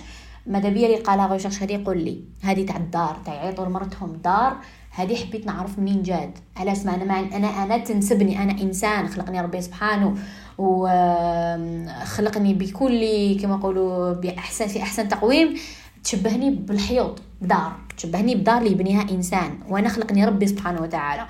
ماذا 0.48 0.70
بيا 0.70 0.88
اللي 0.88 0.98
قالها 0.98 1.28
recherche 1.28 1.64
هذه؟ 1.64 1.74
يقول 1.74 1.98
لي 1.98 2.22
هذه 2.42 2.66
تاع 2.66 2.78
الدار 2.78 3.18
تاع 3.26 3.34
يعيطوا 3.34 3.66
لمرتهم 3.66 4.14
دار. 4.24 4.58
هذه 4.96 5.16
حبيت 5.16 5.46
نعرف 5.46 5.80
منين 5.80 6.04
جات. 6.04 6.40
على 6.58 6.72
اسمع 6.72 6.96
أنا 6.96 7.20
أنا 7.20 7.48
أنا 7.64 7.78
تنسبني. 7.78 8.44
أنا 8.44 8.62
إنسان 8.62 9.08
خلقني 9.08 9.42
ربي 9.42 9.62
سبحانه 9.62 10.16
وخلقني 10.58 12.54
بكل 12.54 13.02
كما 13.42 13.56
يقولوا 13.56 14.14
باحسن 14.14 14.68
في 14.68 14.82
أحسن 14.82 15.08
تقويم. 15.08 15.58
تشبهني 16.04 16.50
بالحيوط 16.50 17.22
بدار. 17.42 17.72
تشبهني 17.98 18.36
بدار 18.36 18.58
اللي 18.58 18.72
يبنيها 18.72 19.02
إنسان. 19.12 19.60
وأنا 19.70 19.90
خلقني 19.90 20.26
ربي 20.26 20.48
سبحانه 20.48 20.82
وتعالى. 20.82 21.28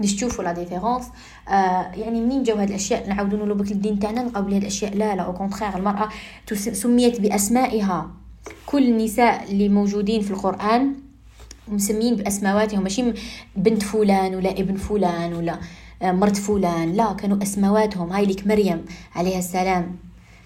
باش 0.00 0.24
la 0.38 0.52
différence 0.52 1.04
آه 1.48 1.92
يعني 1.94 2.20
منين 2.20 2.42
جاو 2.42 2.56
هاد 2.56 2.68
الأشياء؟ 2.68 3.08
نعاودو 3.08 3.36
نقولوا 3.36 3.56
بك 3.56 3.72
الدين 3.72 3.98
تاعنا 3.98 4.22
نلقاو 4.22 4.42
بلي 4.42 4.56
هاد 4.56 4.62
الأشياء 4.62 4.94
لا 4.94 5.16
لا 5.16 5.22
au 5.22 5.32
contraire 5.32 5.76
المرأة 5.76 6.08
سميت 6.54 7.20
بأسمائها. 7.20 8.10
كل 8.66 8.88
النساء 8.88 9.44
اللي 9.50 9.68
موجودين 9.68 10.20
في 10.20 10.30
القرآن 10.30 10.94
مسمين 11.70 12.16
بأسماواتهم. 12.16 12.82
ماشي 12.82 13.12
بنت 13.56 13.82
فلان 13.82 14.34
ولا 14.34 14.50
ابن 14.50 14.76
فلان 14.76 15.34
ولا 15.34 15.58
آه، 16.02 16.12
مرت 16.12 16.36
فلان. 16.36 16.92
لا 16.92 17.12
كانوا 17.12 17.42
أسماواتهم. 17.42 18.12
هاي 18.12 18.26
لك 18.26 18.46
مريم 18.46 18.84
عليها 19.14 19.38
السلام. 19.38 19.96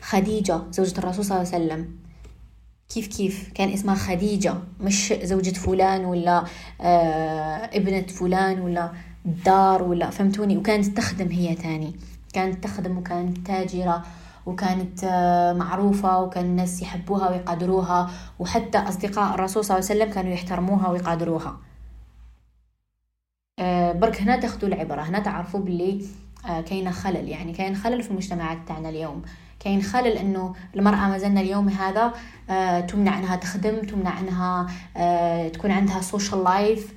خديجة 0.02 0.58
زوجة 0.70 0.98
الرسول 0.98 1.24
صلى 1.24 1.42
الله 1.42 1.54
عليه 1.54 1.64
وسلم. 1.64 1.88
كيف 2.94 3.06
كيف؟ 3.06 3.50
كان 3.54 3.68
اسمها 3.68 3.94
خديجة 3.94 4.54
مش 4.80 5.14
زوجة 5.22 5.50
فلان 5.50 6.04
ولا 6.04 6.44
آه 6.80 7.70
ابنة 7.76 8.02
فلان 8.02 8.60
ولا 8.60 8.92
دار 9.44 9.82
ولا 9.82 10.10
فهمتوني؟ 10.10 10.56
وكانت 10.56 10.96
تخدم 10.96 11.28
هي 11.28 11.54
تاني. 11.54 11.92
كانت 12.32 12.64
تخدم 12.64 12.98
وكانت 12.98 13.46
تاجرة. 13.46 14.04
وكانت 14.46 15.04
آه، 15.04 15.52
معروفة 15.52 16.20
وكان 16.20 16.44
الناس 16.44 16.82
يحبوها 16.82 17.30
ويقدروها 17.30 18.10
وحتى 18.38 18.78
أصدقاء 18.78 19.34
الرسول 19.34 19.64
صلى 19.64 19.78
الله 19.78 19.88
عليه 19.90 20.00
وسلم 20.00 20.14
كانوا 20.14 20.32
يحترموها 20.32 20.88
ويقدروها. 20.88 21.56
آه، 23.58 23.92
برك 23.92 24.20
هنا 24.20 24.40
تاخدوا 24.40 24.68
العبرة 24.68 25.02
هنا 25.02 25.18
تعرفوا 25.18 25.60
باللي 25.60 26.06
آه، 26.48 26.60
كاين 26.60 26.92
خلل 26.92 27.28
يعني 27.28 27.52
كاين 27.52 27.76
خلل 27.76 28.02
في 28.02 28.10
المجتمعات 28.10 28.58
تاعنا 28.68 28.88
اليوم. 28.88 29.22
كاين 29.60 29.82
خلل 29.82 30.18
إنه 30.18 30.54
المرأة 30.76 31.08
ما 31.08 31.18
زلنا 31.18 31.40
اليوم 31.40 31.68
هذا 31.68 32.12
تمنع 32.80 33.18
إنها 33.18 33.36
تخدم 33.36 33.80
تمنع 33.80 34.20
إنها 34.20 34.66
تكون 35.48 35.70
عندها 35.70 36.00
social 36.00 36.44
life 36.44 36.94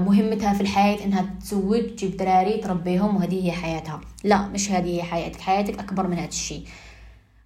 مهمتها 0.00 0.52
في 0.52 0.60
الحياة 0.60 1.04
إنها 1.04 1.24
تزوج 1.40 1.82
تجيب 1.82 2.16
دراري 2.16 2.56
تربيهم 2.58 3.16
وهذه 3.16 3.46
هي 3.46 3.52
حياتها. 3.52 4.00
لا 4.24 4.48
مش 4.48 4.70
هذه 4.70 4.96
هي 4.96 5.02
حياتك. 5.02 5.40
حياتك 5.40 5.78
أكبر 5.78 6.06
من 6.06 6.18
هذا 6.18 6.28
الشيء. 6.28 6.64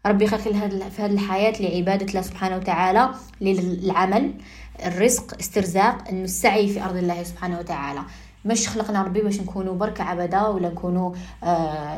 ربي 0.07 0.27
خلق 0.27 0.41
في 0.41 1.03
هذه 1.03 1.13
الحياة 1.13 1.63
لعبادة 1.63 2.07
الله 2.07 2.23
سبحانه 2.23 2.57
وتعالى 2.57 3.11
للعمل 3.41 4.35
الرزق 4.87 5.39
استرزاق 5.41 6.09
إنه 6.09 6.25
السعي 6.25 6.69
في 6.69 6.85
أرض 6.85 6.97
الله 6.97 7.23
سبحانه 7.23 7.59
وتعالى. 7.59 8.01
مش 8.45 8.69
خلقنا 8.69 9.03
ربي 9.03 9.21
باش 9.21 9.41
نكونوا 9.41 9.75
برك 9.75 10.01
عبدا 10.01 10.47
ولا 10.47 10.69
نكونوا 10.69 11.15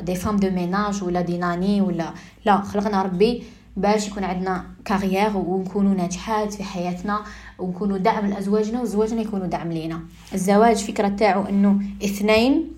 des 0.01 0.15
femmes 0.15 0.37
de 0.37 0.51
ménage 0.51 1.05
ولا 1.05 1.21
des 1.21 1.39
nannies 1.39 1.81
ولا 1.81 2.13
لا 2.45 2.61
خلقنا 2.61 3.03
ربي 3.03 3.45
باش 3.77 4.09
يكون 4.09 4.25
عندنا 4.25 4.65
carrière 4.85 5.37
ونكونوا 5.37 5.95
ناجحات 5.95 6.55
في 6.55 6.65
حياتنا. 6.65 7.21
ونكونوا 7.59 7.99
دعم 7.99 8.27
لأزواجنا 8.27 8.83
وزواجنا 8.83 9.21
يكونوا 9.21 9.47
دعم 9.47 9.73
لينا. 9.73 10.01
الزواج 10.35 10.77
فكرة 10.77 11.09
تاعو 11.09 11.43
إنه 11.43 11.81
اثنين 12.05 12.73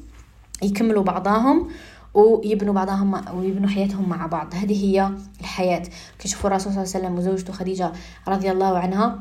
يكملوا 0.63 1.03
بعضهم 1.03 1.69
ويبنوا 2.15 2.75
بعضهم 2.75 3.21
ويبنوا 3.35 3.69
حياتهم 3.69 4.09
مع 4.09 4.27
بعض. 4.27 4.55
هذه 4.55 4.85
هي 4.85 5.11
الحياة. 5.41 5.83
كشوفوا 6.19 6.51
الرسول 6.51 6.73
صلى 6.73 6.83
الله 6.83 6.95
عليه 6.95 7.07
وسلم 7.07 7.19
وزوجته 7.19 7.53
خديجة 7.53 7.93
رضي 8.29 8.51
الله 8.51 8.79
عنها 8.79 9.19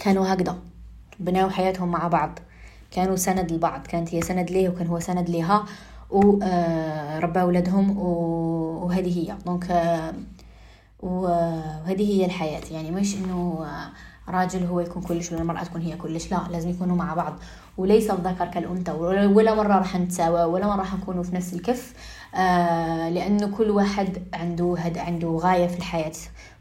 كانوا 0.00 0.32
هكذا. 0.32 0.58
بناوا 1.20 1.50
حياتهم 1.50 1.90
مع 1.90 2.08
بعض. 2.08 2.38
كانوا 2.90 3.16
سند 3.16 3.52
لبعض. 3.52 3.86
كانت 3.86 4.14
هي 4.14 4.22
سند 4.22 4.50
ليه 4.50 4.68
وكان 4.68 4.86
هو 4.86 5.00
سند 5.00 5.30
ليها. 5.30 5.64
وربى 6.10 6.44
آه، 7.38 7.42
أولادهم 7.42 7.98
وهذه 7.98 9.18
هي. 9.18 9.36
دونك 9.46 9.70
آه، 9.70 10.14
وهذه 11.00 12.20
هي 12.20 12.24
الحياة. 12.24 12.62
يعني 12.70 12.90
مش 12.90 13.16
آه، 13.16 13.90
راجل 14.28 14.66
هو 14.66 14.80
يكون 14.80 15.02
كلش 15.02 15.32
ولا 15.32 15.40
المرأة 15.40 15.64
تكون 15.64 15.80
هي 15.80 15.96
كلش. 15.96 16.32
لا 16.32 16.40
لازم 16.50 16.70
يكونوا 16.70 16.96
مع 16.96 17.14
بعض. 17.14 17.34
وليس 17.78 18.10
الذكر 18.10 18.46
كالأنثى. 18.46 18.92
ولا 18.92 19.54
مرة 19.54 19.78
راح 19.78 19.96
نتساوى 19.96 20.44
ولا 20.44 20.66
مرة 20.66 20.76
راح 20.76 20.94
نكونوا 20.94 21.22
في 21.22 21.34
نفس 21.34 21.54
الكف. 21.54 21.92
آه 22.34 23.08
لأنه 23.08 23.46
كل 23.56 23.70
واحد 23.70 24.22
عنده 24.34 24.74
هد 24.78 24.98
عنده 24.98 25.28
غاية 25.28 25.66
في 25.66 25.78
الحياة. 25.78 26.12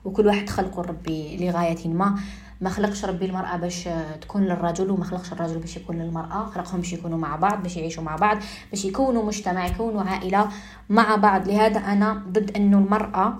وكل 0.06 0.28
واحد 0.28 0.50
خلقه 0.50 0.82
ربي 0.82 1.38
لغاية 1.38 1.88
ما. 1.88 2.20
ما 2.62 2.70
خلقش 2.70 3.06
ربي 3.06 3.26
المرأة 3.26 3.58
باش 3.58 3.90
تكون 4.22 4.44
للرجل 4.44 4.92
وما 4.92 5.04
خلقش 5.04 5.32
الرجل 5.32 5.60
باش 5.60 5.78
يكون 5.78 6.00
للمرأة. 6.00 6.46
خلقهم 6.46 6.80
باش 6.80 6.94
يكونوا 6.94 7.18
مع 7.18 7.36
بعض 7.36 7.64
باش 7.64 7.78
يعيشوا 7.78 8.04
مع 8.04 8.16
بعض 8.16 8.38
باش 8.72 8.86
يكونوا 8.86 9.24
مجتمع 9.26 9.66
يكونوا 9.68 10.02
عائلة 10.04 10.50
مع 10.90 11.16
بعض. 11.16 11.48
لهذا 11.48 11.80
أنا 11.80 12.22
ضد 12.30 12.52
أنه 12.56 12.78
المرأة 12.78 13.26
آه، 13.28 13.34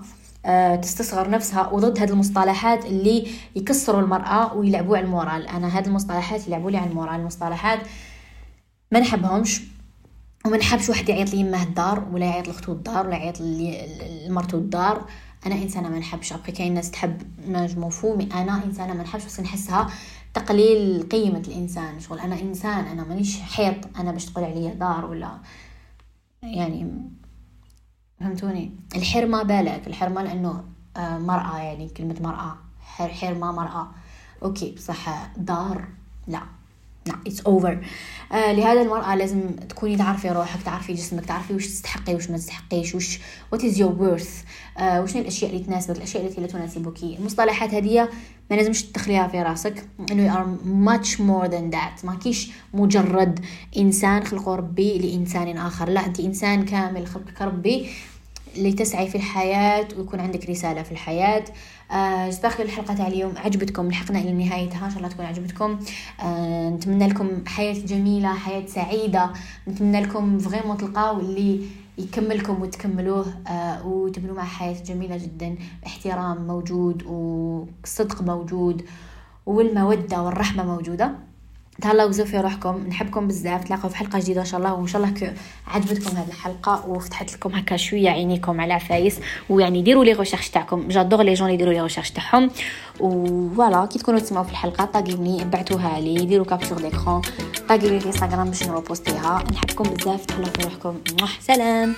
تستصغر 0.82 1.30
نفسها 1.30 1.68
وضد 1.68 1.98
هذه 1.98 2.10
المصطلحات 2.10 2.84
اللي 2.84 3.28
يكسروا 3.56 4.00
المرأة 4.00 4.54
ويلعبوا 4.54 4.96
على 4.96 5.06
المورال. 5.06 5.48
أنا 5.48 5.78
هذه 5.78 5.86
المصطلحات 5.86 6.48
يلعبوا 6.48 6.70
لي 6.70 6.76
على 6.76 6.90
المورال. 6.90 7.20
المصطلحات 7.20 7.78
ما 8.92 9.00
نحبهمش 9.00 9.62
وما 10.46 10.56
نحبش 10.56 10.88
واحد 10.88 11.08
يعيط 11.08 11.34
لي 11.34 11.40
يمه 11.40 11.62
الدار 11.62 12.08
ولا 12.12 12.26
يعيط 12.26 12.48
لختو 12.48 12.72
الدار 12.72 13.06
ولا 13.06 13.16
يعيط 13.16 13.40
لمرتو 13.40 14.58
الدار. 14.58 15.04
أنا 15.46 15.54
إنسانة 15.54 15.88
ما 15.88 15.98
نحبش. 15.98 16.32
أبقى 16.32 16.52
كاين 16.52 16.74
ناس 16.74 16.90
تحب 16.90 17.22
نجم 17.48 17.84
مفهومي 17.84 18.28
أنا 18.34 18.64
إنسانة 18.64 18.94
ما 18.94 19.02
نحبش. 19.02 19.24
بس 19.24 19.40
نحسها 19.40 19.90
تقليل 20.34 21.08
قيمة 21.08 21.42
الإنسان. 21.48 22.00
شغل 22.00 22.18
أنا 22.18 22.40
إنسان 22.40 22.84
أنا 22.84 23.04
مانيش 23.04 23.40
حيط. 23.40 23.96
أنا 23.98 24.12
باش 24.12 24.26
تقول 24.26 24.44
عليا 24.44 24.74
دار 24.74 25.04
ولا 25.04 25.38
يعني 26.42 27.10
فهمتوني؟ 28.22 28.70
الحرمه 28.96 29.42
بالك 29.42 29.86
الحرمه 29.86 30.22
لأنه 30.22 30.64
آه، 30.96 31.18
مرأة 31.18 31.58
يعني 31.58 31.88
كلمة 31.88 32.16
مرأة. 32.20 32.56
حرمة 32.96 33.52
مرأة. 33.52 33.88
OK 34.42 34.72
بصح 34.76 35.32
دار؟ 35.36 35.84
لا. 36.28 36.40
لا 37.06 37.14
it's 37.26 37.40
over 37.40 37.86
آه 38.32 38.52
لهذا 38.52 38.82
المرأة 38.82 39.14
لازم 39.14 39.50
تكوني 39.68 39.96
تعرفي 39.96 40.28
روحك 40.28 40.62
تعرفي 40.62 40.92
جسمك 40.92 41.24
تعرفي 41.24 41.54
وش 41.54 41.66
تستحقي 41.66 42.14
وش 42.14 42.30
ما 42.30 42.36
تستحقيش 42.36 42.94
وش 42.94 43.20
what 43.52 43.64
is 43.64 43.80
your 43.80 43.92
worth 44.02 44.42
وش 44.80 45.16
الأشياء 45.16 45.50
اللي 45.50 45.64
تناسبك 45.64 45.96
الأشياء 45.96 46.26
التي 46.26 46.40
لا 46.40 46.46
تناسبك 46.46 47.02
المصطلحات 47.02 47.74
هذه 47.74 48.08
ما 48.50 48.56
لازمش 48.56 48.82
تدخليها 48.82 49.28
في 49.28 49.42
راسك 49.42 49.88
انه 50.12 50.36
you're 50.36 50.56
much 50.64 51.20
more 51.20 51.46
than 51.46 51.70
that 51.70 52.04
ما 52.04 52.14
كيش 52.14 52.50
مجرد 52.74 53.40
إنسان 53.78 54.24
خلقه 54.24 54.54
ربي 54.54 54.98
لإنسان 54.98 55.56
آخر. 55.56 55.88
لا 55.88 56.06
أنت 56.06 56.20
إنسان 56.20 56.64
كامل 56.64 57.06
خلقك 57.06 57.42
ربي 57.42 57.88
لتسعي 58.56 59.08
في 59.08 59.14
الحياة 59.14 59.88
ويكون 59.98 60.20
عندك 60.20 60.50
رسالة 60.50 60.82
في 60.82 60.92
الحياة. 60.92 61.44
آه 61.90 62.28
استاخر 62.28 62.64
الحلقة 62.64 62.94
تاع 62.94 63.06
اليوم 63.06 63.34
عجبتكم؟ 63.36 63.88
لحقنا 63.88 64.18
إلى 64.18 64.32
نهايتها 64.32 64.86
إن 64.86 64.90
شاء 64.90 64.98
الله 64.98 65.08
تكون 65.08 65.24
عجبتكم. 65.24 65.78
آه 66.22 66.70
نتمنى 66.70 67.08
لكم 67.08 67.28
حياة 67.46 67.72
جميلة 67.72 68.34
حياة 68.34 68.66
سعيدة. 68.66 69.30
نتمنى 69.68 70.00
لكم 70.00 70.38
فريمون 70.38 70.76
تلقاو 70.76 71.20
اللي 71.20 71.60
يكملكم 71.98 72.62
وتكملوه 72.62 73.26
آه 73.48 73.86
وتبنوا 73.86 74.34
معه 74.34 74.46
حياة 74.46 74.82
جميلة 74.82 75.16
جدا. 75.16 75.56
احترام 75.86 76.46
موجود 76.46 77.02
والصدق 77.02 78.22
موجود 78.22 78.84
والمودة 79.46 80.22
والرحمة 80.22 80.64
موجودة. 80.64 81.31
تهلاو 81.80 82.08
بزاف 82.08 82.30
في 82.30 82.40
روحكم. 82.40 82.84
نحبكم 82.88 83.28
بزاف. 83.28 83.64
تلاقوا 83.64 83.90
في 83.90 83.96
حلقة 83.96 84.18
جديدة 84.18 84.40
إن 84.40 84.46
شاء 84.46 84.60
الله. 84.60 84.74
وإن 84.74 84.86
شاء 84.86 85.02
الله 85.02 85.34
عجبتكم 85.66 86.16
هذه 86.16 86.28
الحلقة 86.28 86.88
وفتحت 86.88 87.34
لكم 87.34 87.54
هكا 87.54 87.76
شوية 87.76 88.10
عينيكم 88.10 88.60
على 88.60 88.72
عفايس 88.72 89.20
ويعني 89.48 89.82
ديروا 89.82 90.04
les 90.04 90.12
recherches 90.12 90.48
تاعكم. 90.48 90.88
j'adore 90.88 91.22
les 91.22 91.34
gens 91.34 91.50
يديروا 91.50 91.72
les 91.72 91.80
recherches 91.80 92.10
تاعهم. 92.10 92.50
و 93.00 93.14
voilà 93.14 93.86
كي 93.86 93.98
تكونوا 93.98 94.20
تسمعوا 94.20 94.44
في 94.44 94.50
الحلقة 94.50 94.84
طاقيوني 94.84 95.42
ابعتوها 95.42 96.00
لي 96.00 96.24
ديروا 96.24 96.46
capture 96.46 96.80
l'écran 96.80 97.22
طاقيوني 97.68 98.00
في 98.00 98.06
انستغرام 98.06 98.48
باش 98.48 98.62
نروبوستيها 98.62 99.44
نحبكم 99.52 99.84
بزاف. 99.84 100.26
تهلاو 100.26 100.50
في 100.50 100.62
روحكم. 100.64 100.94
سلام 101.40 101.94